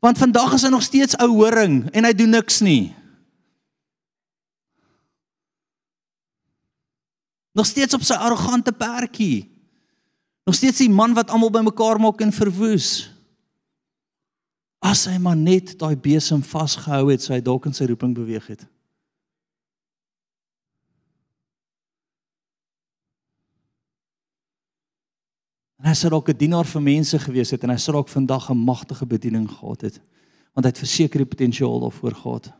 [0.00, 2.94] Want vandag is hy nog steeds ou horing en hy doen niks nie.
[7.52, 9.55] Nog steeds op sy arrogante perdjie.
[10.46, 13.10] Nog steeds die man wat almal bymekaar maak en verwoes.
[14.78, 18.46] As hy maar net daai besem vasgehou het, sou hy dalk in sy roeping beweeg
[18.52, 18.62] het.
[25.82, 28.50] En hy sou dalk 'n dienaar vir mense gewees het en hy sou dalk vandag
[28.50, 30.00] 'n magtige bediening gehad het
[30.54, 32.52] want hy het verseker die potensiaal daarvoor gehad.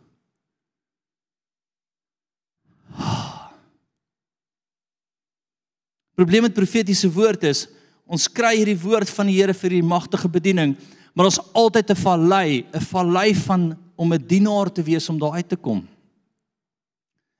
[6.16, 7.66] Probleem met profetiese woord is
[8.06, 10.76] ons kry hierdie woord van die Here vir die magtige bediening,
[11.14, 15.32] maar ons altyd 'n vallei, 'n vallei van om 'n dienaar te wees om daar
[15.32, 15.86] uit te kom.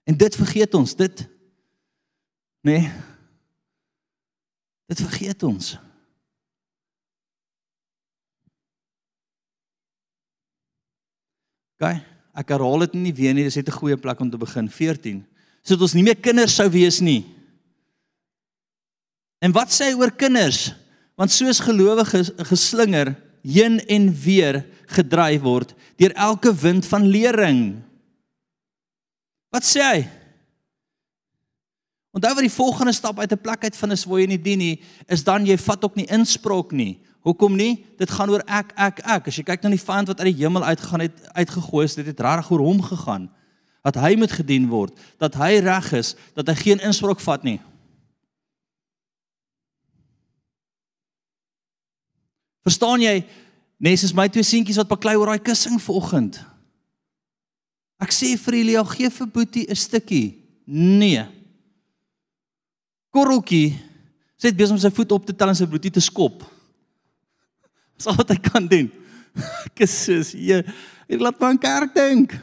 [0.04, 1.28] En dit vergeet ons, dit
[2.62, 2.90] nee,
[4.86, 5.74] Dit vergeet ons.
[11.76, 11.88] OK,
[12.38, 14.70] ek herhaal dit nie weer nie, dis net 'n goeie plek om te begin.
[14.70, 15.26] 14.
[15.62, 17.26] Sodat ons nie meer kinders sou wees nie.
[19.46, 20.72] En wat sê hy oor kinders?
[21.14, 23.14] Want soos gelowiges geslinger
[23.46, 27.60] heen en weer gedryf word deur elke wind van lering.
[29.54, 30.00] Wat sê hy?
[32.16, 34.82] Onthou wat die volgende stap uit 'n plek uit van waar jy nie dien nie,
[35.08, 36.98] is dan jy vat ook nie inspraak nie.
[37.20, 37.84] Hoekom nie?
[37.98, 39.28] Dit gaan oor ek ek ek.
[39.28, 42.06] As jy kyk na die vyand wat uit die hemel uitgegaan het, uitgegooi is, dit
[42.06, 43.30] het regtig oor hom gegaan.
[43.82, 47.60] Dat hy moet gedien word, dat hy reg is, dat hy geen inspraak vat nie.
[52.66, 53.20] Verstaan jy?
[53.78, 56.40] Nes is my twee seentjies wat baklei oor daai kussing vanoggend.
[58.02, 60.42] Ek sê vir Elia, gee vir Boetie 'n stukkie.
[60.66, 61.36] Nee
[63.16, 63.72] korreltjie
[64.36, 66.44] sê dit besig om sy voet op te tel en sy bloedie te skop.
[67.96, 68.90] Dis al wat hy kan doen.
[69.76, 70.60] Kussus, jy,
[71.08, 72.34] jy laat my aan kerk dink.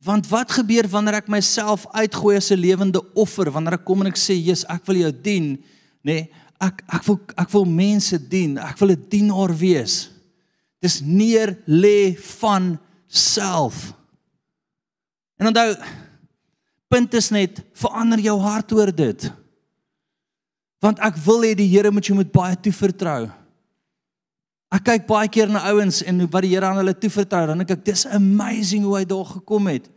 [0.00, 3.50] Want wat gebeur wanneer ek myself uitgooi as 'n lewende offer?
[3.52, 5.62] Wanneer ek kom en ek sê, "Jesus, ek wil jou dien," nê?
[6.02, 8.58] Nee, ek ek wil ek wil mense dien.
[8.58, 10.10] Ek wil 'n dienaar wees.
[10.80, 13.92] Dis neer lê van self.
[15.38, 15.76] En onthou
[16.88, 19.32] punt is net verander jou hart oor dit.
[20.80, 23.30] Want ek wil hê die Here moet jou met baie toevertrou.
[24.70, 27.72] Ek kyk baie keer na ouens en wat die Here aan hulle toevertrou, dan dink
[27.74, 29.88] ek dis amazing hoe hy daar gekom het.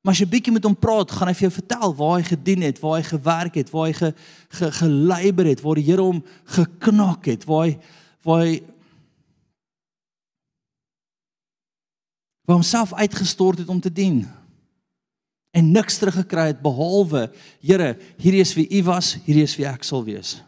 [0.00, 2.64] Maar as jy bietjie met hom praat, gaan hy vir jou vertel waar hy gedien
[2.64, 4.10] het, waar hy gewerk het, waar hy ge,
[4.56, 6.22] ge, geleiber het, waar die Here hom
[6.56, 7.78] geknak het, waar hy
[8.26, 8.58] waar hy
[12.48, 14.22] waar homself uitgestort het om te dien
[15.56, 17.28] en niks teruggekry het behalwe
[17.60, 20.38] Here hierdie is wie u was hierdie is wie ek sal wees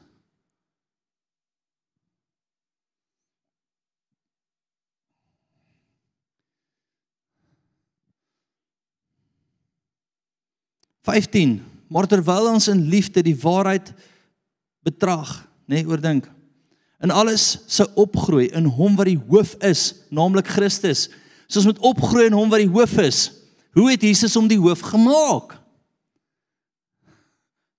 [11.07, 13.93] Vyftien maar terwyl ons in liefde die waarheid
[14.87, 16.29] betrag nê nee, oordink
[17.01, 21.09] in alles se opgroei in hom wat die hoof is naamlik Christus
[21.51, 23.25] So ons moet opgroei in hom wat die hoof is.
[23.75, 25.57] Hoe het Jesus hom die hoof gemaak?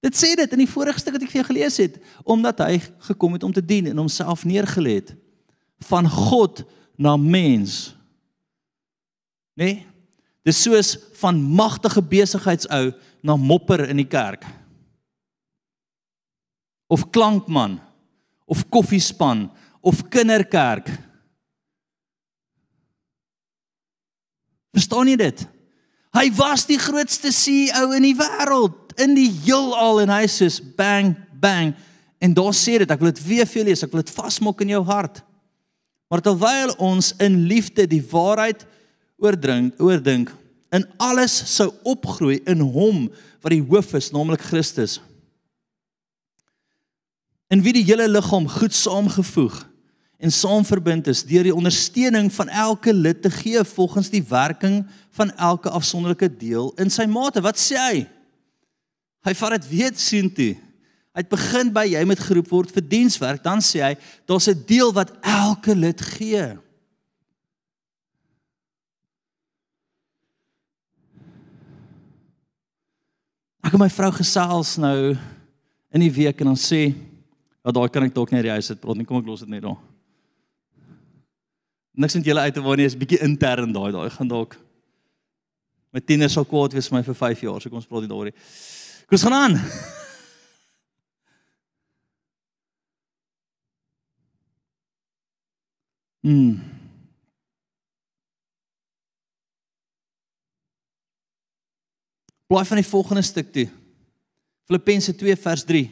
[0.04, 1.96] Dit sê dit in die vorige stuk wat ek vir jou gelees het,
[2.26, 5.14] omdat hy gekom het om te dien en homself neergelê het
[5.88, 6.64] van God
[7.00, 7.94] na mens.
[9.58, 9.86] Nee?
[10.46, 12.92] Dis soos van magtige besigheidsou
[13.22, 14.46] na mopper in die kerk.
[16.92, 17.80] Of klankman
[18.52, 19.48] of koffiespan
[19.82, 20.90] of kinderkerk.
[24.76, 25.46] Verstaan jy dit?
[26.12, 31.14] Hy was die grootste CEO in die wêreld, in die heelal en hy sê bang
[31.42, 31.72] bang
[32.22, 34.76] en daar sê dit, ek wil dit weer vir lees, ek wil dit vasmaak in
[34.76, 35.24] jou hart.
[36.12, 38.66] Maar terwyl ons in liefde die waarheid
[39.22, 40.30] oordring, oordink,
[40.72, 43.10] in alles sou opgroei in hom
[43.42, 45.00] wat die hoof is, naamlik Christus.
[47.52, 49.58] In wie die hele liggaam goed saamgevoeg
[50.22, 54.84] en saamverbind is deur die ondersteuning van elke lid te gee volgens die werking
[55.18, 57.42] van elke afsonderlike deel in sy mate.
[57.44, 58.04] Wat sê hy?
[59.26, 60.54] Hy vat dit weet sien toe.
[61.12, 63.96] Hy het begin by jy moet geroep word vir dienswerk, dan sê hy
[64.30, 66.56] daar's 'n deel wat elke lid gee.
[73.72, 75.14] Ek en my vrou gesels nou
[75.96, 76.92] in die week en ons sê,
[77.64, 79.06] "Ja, daai kan ek dalk net die huis uit praat nie.
[79.06, 79.78] Kom ek los dit net daar."
[81.96, 84.58] Niks met julle uit te waar nie, is bietjie intern daai daai gaan dalk.
[85.94, 88.10] My tieners sal kwaad wees vir my vir 5 jaar, so kom ons praat dit
[88.10, 88.32] daaroor.
[89.08, 89.62] Kom ons gaan aan.
[96.24, 96.81] Hmm.
[102.52, 103.70] Blaai van die volgende stuk toe.
[104.68, 105.86] Filippense 2 vers 3.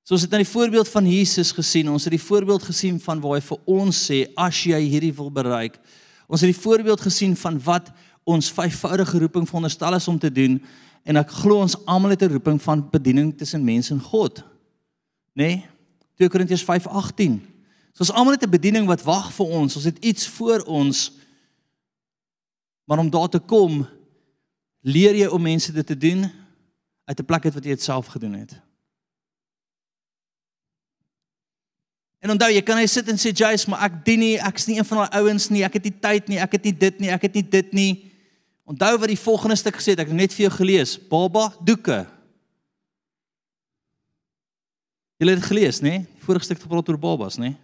[0.00, 1.90] So ons het nou die voorbeeld van Jesus gesien.
[1.92, 5.28] Ons het die voorbeeld gesien van waar hy vir ons sê as jy hierdie wil
[5.28, 5.76] bereik.
[6.24, 7.92] Ons het die voorbeeld gesien van wat
[8.24, 10.56] ons vyfvoudige roeping veronderstel is om te doen
[11.04, 14.40] en ek glo ons almal het 'n roeping van bediening tussen mens en God.
[15.36, 15.44] Né?
[15.44, 15.66] Nee?
[16.16, 17.40] 2 Korintiërs 5:18.
[17.92, 19.76] So ons almal het 'n bediening wat wag vir ons.
[19.76, 21.12] Ons het iets voor ons.
[22.84, 23.86] Maar om daar te kom,
[24.82, 26.26] leer jy om mense dit te doen
[27.04, 28.60] uit 'n plek uit wat jy dit self gedoen het.
[32.22, 34.78] En onthou, jy kan net sit en sê Jace, maar ek dien nie, ek's nie
[34.78, 37.10] een van daai ouens nie, ek het nie tyd nie, ek het nie dit nie,
[37.10, 38.12] ek het nie dit nie.
[38.62, 42.06] Onthou wat die volgende stuk gesê het, ek het net vir jou gelees, baba doeke.
[45.18, 46.06] Jy het dit gelees, nê?
[46.06, 47.56] Die vorige stuk gepraat oor babas, nê?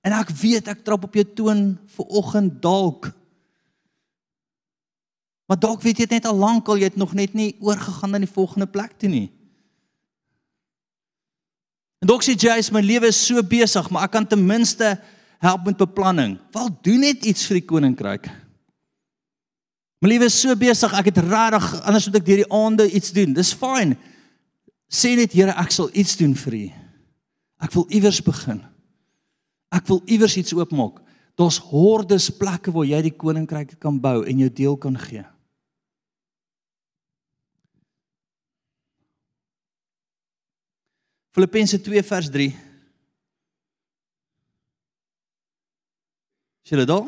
[0.00, 1.62] En ek weet ek trap op jou toon
[1.96, 3.10] vir oggend dalk.
[5.50, 8.12] Maar dalk weet jy dit net al lank al jy het nog net nie oorgegaan
[8.14, 9.26] na die volgende plek toe nie.
[11.98, 15.00] En dalk sê jy, "My lewe is so besig, maar ek kan ten minste
[15.40, 18.30] help met beplanning." Wel, doen net iets vir die koninkryk.
[20.00, 23.12] My lewe is so besig, ek het regtig anders moet ek deur die aande iets
[23.12, 23.32] doen.
[23.32, 23.96] Dis fyn.
[24.88, 26.72] Sê net, Here, ek sal iets doen vir U.
[27.60, 28.62] Ek wil iewers begin.
[29.72, 31.00] Ek wil iewers iets oopmaak.
[31.34, 35.24] Daar's hordes plekke waar jy die koninkryk kan bou en jou deel kan gee.
[41.30, 42.50] Filippense 2 vers 3.
[46.64, 47.06] Is julle daar?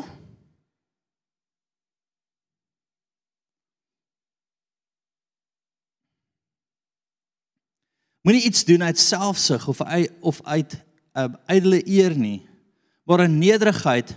[8.23, 10.79] Moenie iets doen uit selfsug of uit of uit
[11.18, 12.47] um, ydelle eer nie,
[13.03, 14.14] maar in nederigheid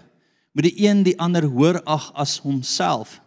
[0.54, 3.18] moet die een die ander hoër ag as homself.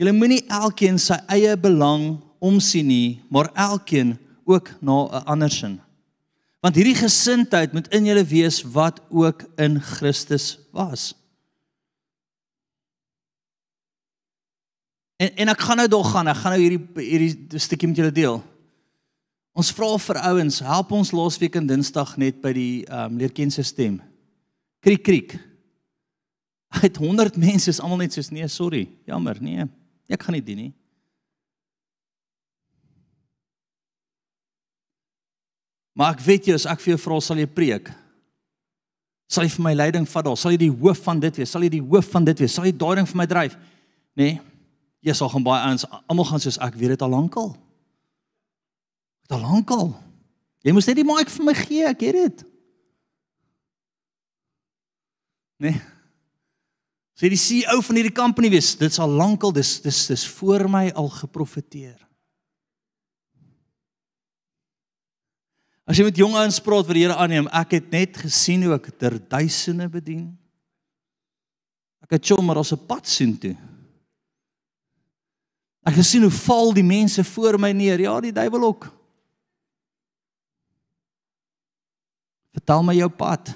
[0.00, 5.80] Julle moenie elkeen sy eie belang omsien nie, maar elkeen ook na 'n ander sin.
[6.60, 11.14] Want hierdie gesindheid moet in julle wees wat ook in Christus was.
[15.16, 18.14] En en ek gaan nou dog gaan, ek gaan nou hierdie hierdie stukkie met julle
[18.14, 18.42] deel.
[19.52, 23.62] Ons vra vir ouens, help ons laasweek in Dinsdag net by die ehm um, leerkense
[23.62, 24.00] stem.
[24.82, 25.36] Kriek kriek.
[26.82, 28.86] Uit 100 mense is almal net soos nee, sorry.
[29.06, 29.66] Jammer, nee.
[30.08, 30.72] Ek gaan nie dien nie.
[36.02, 37.92] Maar ek weet jy as ek vir jou vra sal jy preek?
[39.30, 40.38] Sal jy vir my leiding vat daar?
[40.40, 41.52] Sal jy die hoof van dit wees?
[41.54, 42.56] Sal jy die hoof van dit wees?
[42.58, 43.54] Sal jy daai ding vir my dryf?
[44.18, 44.40] Nee.
[45.06, 47.52] Jy sal gaan baie eens almal gaan soos ek weet dit al lankal.
[49.22, 49.92] Dit al lankal.
[50.66, 52.44] Jy moes net die mic vir my gee, ek het dit.
[55.62, 55.78] Nee.
[57.14, 60.88] Sê die CEO van hierdie company wees, dit sal lankal dis dis dis voor my
[60.98, 61.94] al geprofeteer.
[65.92, 68.78] As jy met jong ouens praat wat die Here aanneem, ek het net gesien hoe
[68.78, 70.30] ek ter duisende bedien.
[72.00, 73.52] Ek het chom maar as 'n pad sien toe.
[75.84, 78.00] Ek het gesien hoe val die mense voor my neer.
[78.00, 78.88] Ja, die duiwel ook.
[82.52, 83.54] Vertel my jou pad.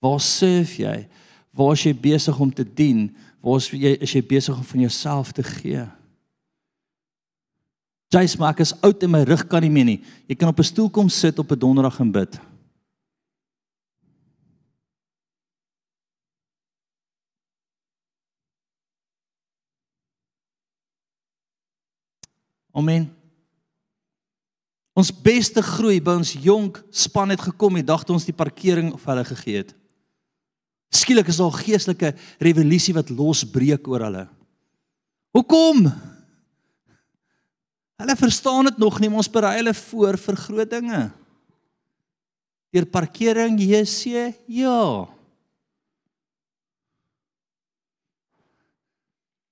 [0.00, 1.08] Waar surf jy?
[1.52, 3.16] Waar is jy besig om te dien?
[3.40, 5.86] Waar is jy is jy besig om van jouself te gee?
[8.08, 9.98] Jy's maak is oud en my rug kan nie meer nie.
[10.28, 12.40] Jy kan op 'n stoel kom sit op 'n donderdag en bid.
[22.72, 23.10] Amen.
[24.94, 28.92] Ons beste groei by ons jonk span het gekom die dag toe ons die parkering
[28.92, 29.74] of hulle gegee het.
[30.90, 34.28] Skielik is daar 'n geestelike revolusie wat losbreek oor hulle.
[35.30, 35.92] Hoekom?
[37.98, 41.00] Hulle verstaan dit nog nie, ons berei hulle voor vir groot dinge.
[42.70, 45.08] Deur parkering JC, ja.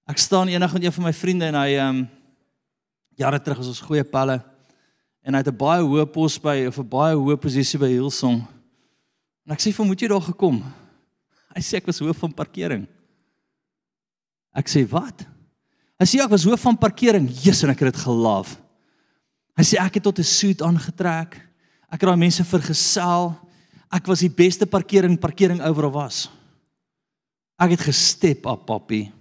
[0.07, 2.05] Ek staan eendag met een van my vriende en hy ehm um,
[3.17, 4.37] jare terug was ons goeie palle
[5.25, 8.45] en hy het 'n baie hoë pos by of 'n baie hoë posisie by Hillsong.
[9.47, 10.63] En ek sê vir moet jy daar gekom?
[11.55, 12.87] Hy sê ek was hoof van parkering.
[14.55, 15.27] Ek sê wat?
[15.97, 17.29] Hy sê ek was hoof van parkering.
[17.29, 18.57] Jesus en ek het dit gelief.
[19.57, 21.41] Hy sê ek het tot 'n suit aangetrek.
[21.89, 23.35] Ek het daai mense vergesel.
[23.91, 26.29] Ek was die beste parkering parkering oor was.
[27.59, 29.13] Ek het gestep op papi.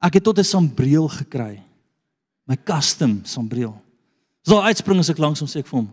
[0.00, 1.62] Ek het tot 'n sambreel gekry
[2.46, 3.74] my custom sonbril.
[4.42, 5.90] So uitspring as ek langs hom sê ek vir hom,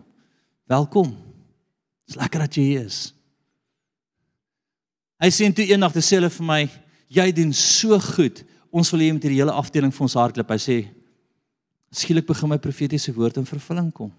[0.68, 1.16] "Welkom.
[2.06, 3.12] Dis lekker dat jy hier is."
[5.20, 6.70] Hy sê toe eendag te sê hulle vir my,
[7.08, 8.44] "Jy doen so goed.
[8.70, 10.88] Ons wil hê jy moet hierdie hele afdeling vir ons hardloop." Hy sê,
[11.90, 14.12] "Skielik begin my profetiese woord in vervulling kom."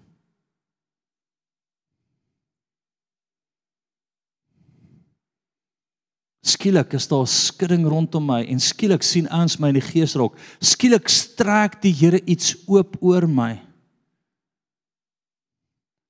[6.42, 10.34] Skielik is daar skudding rondom my en skielik sien ouens my in die gees raak.
[10.58, 13.62] Skielik strek die Here iets oop oor my.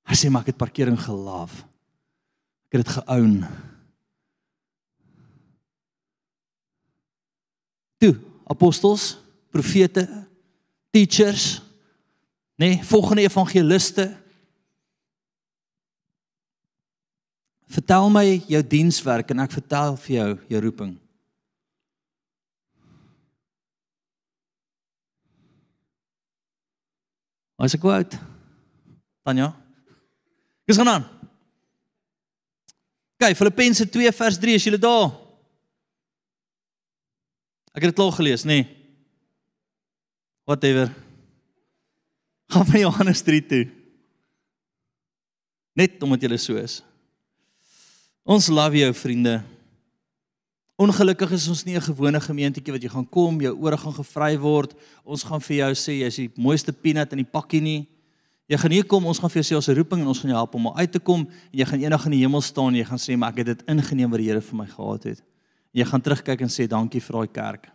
[0.09, 1.61] Hy sê maar ek het parkering gelaaf.
[2.67, 3.35] Ek het dit geown.
[8.01, 8.13] Toe,
[8.49, 9.17] apostels,
[9.53, 10.07] profete,
[10.91, 11.61] teachers,
[12.55, 14.11] nee, volgende evangeliste,
[17.73, 20.91] Vertel my jou dienswerk en ek vertel vir jou jou roeping.
[27.57, 28.19] Wat is ek quote?
[29.25, 29.53] Tanya.
[30.67, 31.07] Dis gaan aan.
[33.21, 35.09] Kyk, Filippense 2 vers 3, is julle daar?
[37.73, 38.61] Ek het dit al gelees, nê?
[38.61, 38.67] Nee.
[40.45, 40.91] Whatever.
[42.53, 43.63] Gaan van Johannes 3 toe.
[45.73, 46.83] Net omdat jy so is.
[48.23, 49.41] Ons love jou vriende.
[50.77, 54.37] Ongelukkig is ons nie 'n gewone gemeentetjie wat jy gaan kom, jou ore gaan gevry
[54.37, 54.73] word.
[55.03, 57.87] Ons gaan vir jou sê jy's die mooiste peanut in die pakkie nie.
[58.47, 60.37] Jy gaan hier kom, ons gaan vir jou sê ons roeping en ons gaan jou
[60.37, 62.85] help om uit te kom en jy gaan eendag in die hemel staan en jy
[62.85, 65.32] gaan sê maar ek het dit ingeneem wat die Here vir my gehad het.
[65.73, 67.71] Jy gaan terugkyk en sê dankie vir daai kerk.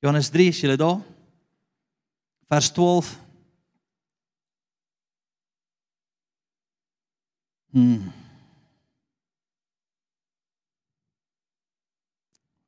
[0.00, 1.00] Johannes 3, is jy daar?
[2.50, 3.18] vers 12.
[7.70, 8.10] Hmm.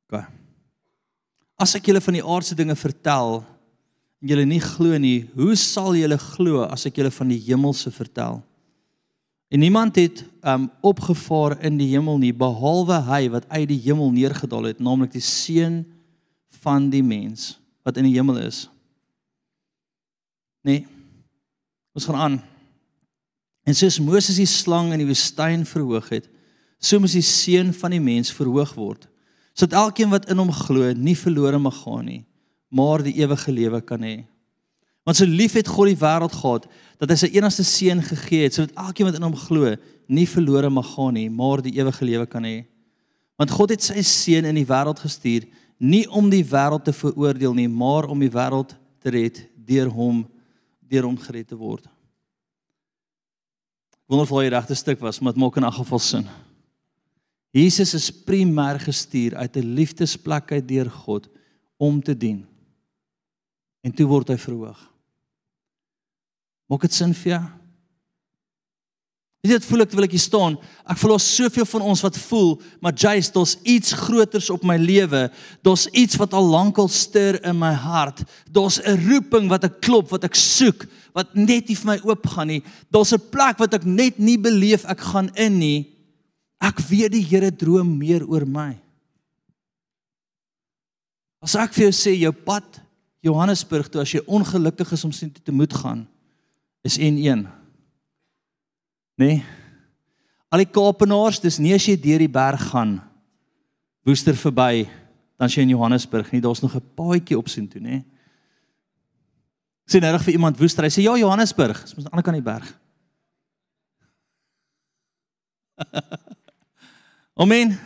[0.07, 0.23] Okay.
[1.59, 3.41] As ek julle van die aardse dinge vertel
[4.23, 8.41] julle nie glo nie, hoe sal julle glo as ek julle van die hemelse vertel?
[9.53, 14.15] En niemand het um opgevaar in die hemel nie behalwe hy wat uit die hemel
[14.15, 15.83] neergedaal het, naamlik die seun
[16.63, 18.65] van die mens wat in die hemel is.
[20.65, 20.87] Nee.
[21.93, 22.39] Ons gaan aan.
[23.69, 26.31] En soos Moses die slang in die woestyn verhoog het,
[26.83, 29.07] so moet die seun van die mens verhoog word,
[29.55, 32.23] sodat elkeen wat in hom glo nie verlore mag gaan nie,
[32.73, 34.23] maar die ewige lewe kan hê.
[35.05, 36.69] Want so lief het God die wêreld gehad
[37.03, 39.75] dat hy sy enigste seun gegee het sodat elkeen wat in hom glo
[40.07, 42.63] nie verlore mag gaan nie, maar die ewige lewe kan hê.
[43.41, 45.49] Want God het sy seun in die wêreld gestuur
[45.83, 50.23] nie om die wêreld te veroordeel nie, maar om die wêreld te red deur hom
[50.93, 51.89] deur hom gered te word.
[54.07, 56.29] Wonder of hy regte stuk was, maar dit maak in 'n geval sin.
[57.53, 61.29] Jesus is primêr gestuur uit 'n liefdesplek uit deur God
[61.77, 62.52] om te dien.
[63.83, 64.79] En toe word hy verhoog.
[66.71, 67.43] Maak dit sin vir jou?
[69.43, 70.57] Jy wat voel ek terwyl ek hier staan?
[70.87, 74.77] Ek voel ons soveel van ons wat voel, maar Jace, daar's iets groters op my
[74.79, 75.25] lewe.
[75.67, 78.23] Daar's iets wat al lankal stir in my hart.
[78.47, 82.47] Daar's 'n roeping wat ek klop, wat ek soek, wat net nie vir my oopgaan
[82.47, 82.63] nie.
[82.89, 85.91] Daar's 'n plek wat ek net nie beleef ek gaan in nie.
[86.61, 88.79] Ek weet die Here droom meer oor my.
[91.43, 92.81] As ek vir jou sê jou pad
[93.23, 96.07] Johannesburg toe as jy ongelukkig is om sien toe te moet gaan
[96.83, 97.47] is N1.
[99.23, 99.43] Nee.
[100.51, 102.99] Al die Kaapenaars, dis nie as jy deur die berg gaan
[104.03, 104.89] Woester verby
[105.39, 108.05] dan sien Johannesburg nie, daar's nog 'n paadjie op sien toe, nê.
[109.87, 112.43] Sien reg vir iemand Woester, hy sê ja Johannesburg, is aan die ander kant die
[112.43, 112.79] berg.
[117.43, 117.79] Amen.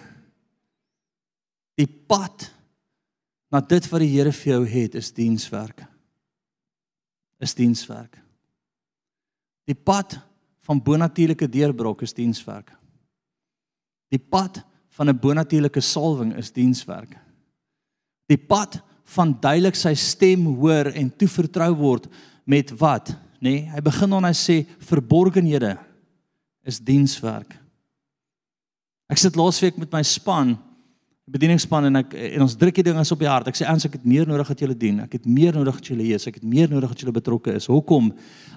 [1.74, 2.52] Die pad
[3.50, 5.84] na dit wat die Here vir jou het is dienswerk.
[7.42, 8.18] Is dienswerk.
[9.66, 10.18] Die pad
[10.66, 12.72] van bonatuurlike deurbrok is dienswerk.
[14.10, 14.62] Die pad
[14.96, 17.16] van 'n bonatuurlike salwing is dienswerk.
[18.26, 22.06] Die pad van duidelik sy stem hoor en toevertrou word
[22.44, 23.62] met wat, nê?
[23.62, 25.76] Nee, hy begin dan hy sê verborgenhede
[26.64, 27.54] is dienswerk.
[29.06, 30.56] Ek sit laasweek met my span
[31.26, 33.48] bedieningspan en ek en ons druk die dinge op die hart.
[33.50, 35.00] Ek sê ans ek het meer nodig dat julle dien.
[35.02, 36.26] Ek het meer nodig dat julle lees.
[36.30, 37.66] Ek het meer nodig dat julle betrokke is.
[37.70, 38.12] Hoekom?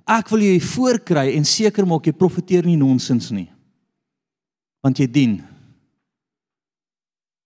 [0.06, 3.48] Ek wil julle voorkry en seker maak jy profeteer nie nonsens nie.
[4.86, 5.40] Want jy dien.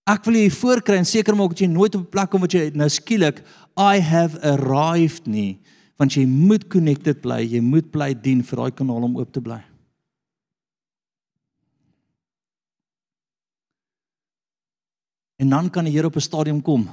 [0.04, 2.52] Ek wil julle voorkry en seker maak dat jy nooit op 'n plek kom wat
[2.52, 3.40] jy nou skielik
[3.80, 5.58] I have arrived nie,
[5.98, 7.40] want jy moet connected bly.
[7.40, 9.62] Jy moet bly dien vir daai kanaal om oop te bly.
[15.36, 16.90] En dan kan die Here op 'n stadium kom.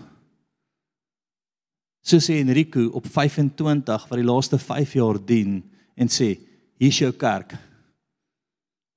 [2.02, 5.62] So sê Enrico op 25 wat die laaste 5 jaar dien
[5.96, 6.40] en sê,
[6.78, 7.54] hier's jou kerk.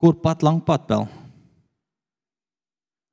[0.01, 1.07] Kort pad, lank pad bel.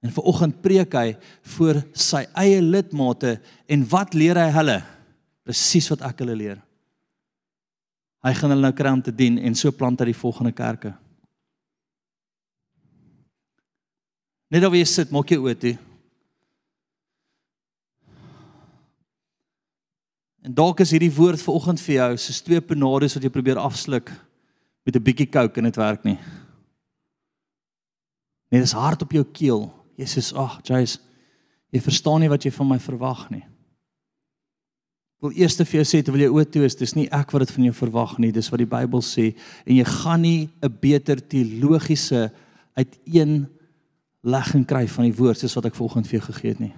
[0.02, 1.12] En ver oggend preek hy
[1.54, 3.36] voor sy eie lidmate
[3.68, 4.80] en wat leer hy hulle?
[5.44, 6.58] Presies wat ek hulle leer.
[8.22, 10.94] Hy gaan hulle nou kry om te dien en so plant hy die volgende kerke.
[14.52, 15.76] Net of jy sit, maak jy oop toe.
[20.42, 24.10] En dalk is hierdie woord vanoggend vir jou soos twee panades wat jy probeer afsluk
[24.82, 26.18] met 'n bietjie coke en dit werk nie.
[28.50, 29.72] Nee, dis hard op jou keel.
[29.98, 30.98] Sê, "Ag, Jace,
[31.70, 33.44] jy verstaan nie wat jy van my verwag nie."
[35.22, 37.46] Ek wil eers vir jou sê terwyl jy oop toe is, dis nie ek wat
[37.46, 40.78] dit van jou verwag nie, dis wat die Bybel sê en jy gaan nie 'n
[40.80, 42.32] beter teologiese
[42.76, 43.48] uiteen
[44.22, 46.72] legging kry van die woord soos wat ek vanoggend vir jou gegee het nie.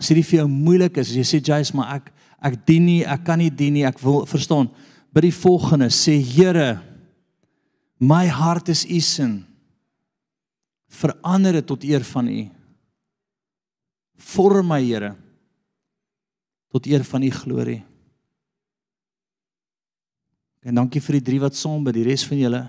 [0.00, 2.08] As dit vir jou moeilik is, as jy sê Jace, maar ek
[2.40, 4.70] ek dien nie, ek kan nie dien nie, ek wil verstaan.
[5.12, 6.80] By die volgende sê Here,
[8.00, 9.34] my hart is U sin.
[10.88, 12.40] Verander dit tot eer van U.
[14.30, 15.12] Vorm my Here
[16.70, 17.80] tot eer van U glorie.
[20.64, 22.60] En dankie vir die drie wat saam by die res van julle.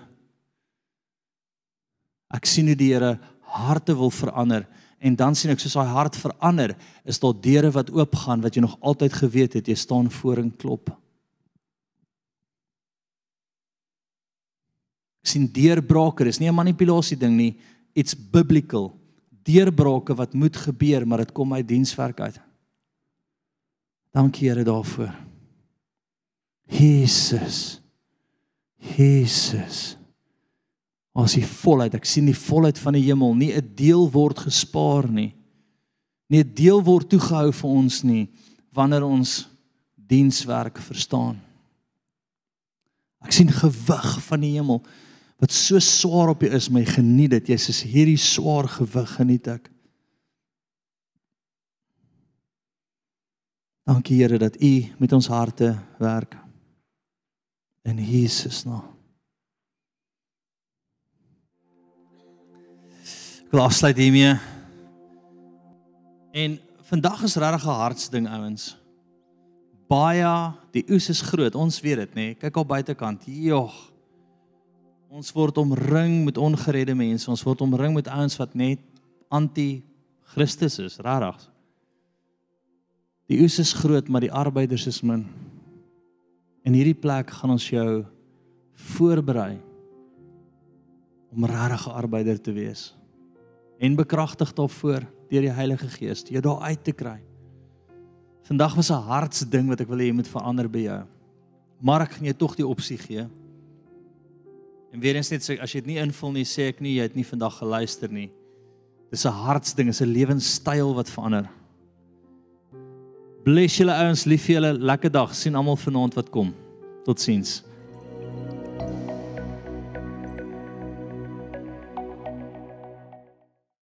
[2.31, 3.15] Ek sien hoe die Here
[3.51, 4.67] harte wil verander
[5.01, 6.75] en dan sien ek soos daai hart verander,
[7.09, 10.51] is daar deure wat oopgaan wat jy nog altyd geweet het jy staan voor en
[10.53, 10.91] klop.
[15.21, 17.57] Ek sien deurbrake, dis nie 'n manipulasie ding nie,
[17.93, 18.97] it's biblical.
[19.43, 22.39] Deurbrake wat moet gebeur, maar dit kom uit dienswerk uit.
[24.13, 25.13] Dankie Here daarvoor.
[26.67, 27.81] Jesus.
[28.77, 30.00] Jesus.
[31.11, 35.09] Ons die volheid, ek sien die volheid van die hemel, nie 'n deel word gespaar
[35.11, 35.33] nie.
[36.29, 38.29] Nie 'n deel word toegehou vir ons nie
[38.73, 39.47] wanneer ons
[39.95, 41.41] dienswerk verstaan.
[43.21, 44.81] Ek sien gewig van die hemel
[45.41, 47.49] wat so swaar op jou is, my geniet dit.
[47.49, 49.71] Jy sê hierdie swaar gewig geniet ek.
[53.89, 56.37] Dankie Here dat U met ons harte werk.
[57.83, 58.90] In Jesus naam.
[63.51, 64.37] Ek wil afsluit hiermee.
[66.31, 66.53] En
[66.87, 68.77] vandag is regtig 'n hartsding ouens.
[69.91, 72.13] Baie die oes is groot, ons weet dit nê.
[72.15, 72.35] Nee.
[72.35, 73.21] Kyk op buitekant.
[73.25, 73.91] Jogg.
[75.09, 77.29] Ons word omring met ongeredde mense.
[77.29, 78.79] Ons word omring met ouens wat net
[79.27, 81.51] anti-Christus is, regtig.
[83.27, 85.27] Die oes is groot, maar die arbeiders is min.
[86.63, 88.05] In hierdie plek gaan ons jou
[88.73, 89.59] voorberei
[91.35, 93.00] om regtig 'n arbeider te wees
[93.81, 97.19] en bekragtig daarvoor deur die Heilige Gees jou daar uit te kry.
[98.45, 101.03] Vandag was 'n hartsding wat ek wil hê jy moet verander by jou.
[101.81, 103.27] Maar ek gaan jou tog die opsie gee.
[104.91, 107.15] En weer eens net as jy dit nie invul nie, sê ek nie jy het
[107.15, 108.29] nie vandag geluister nie.
[109.09, 111.49] Dis 'n hartsding, is 'n lewenstyl wat verander.
[113.43, 115.33] Bless julle ouens, lief vir julle, lekker dag.
[115.35, 116.53] sien almal vanaand wat kom.
[117.05, 117.63] Totsiens.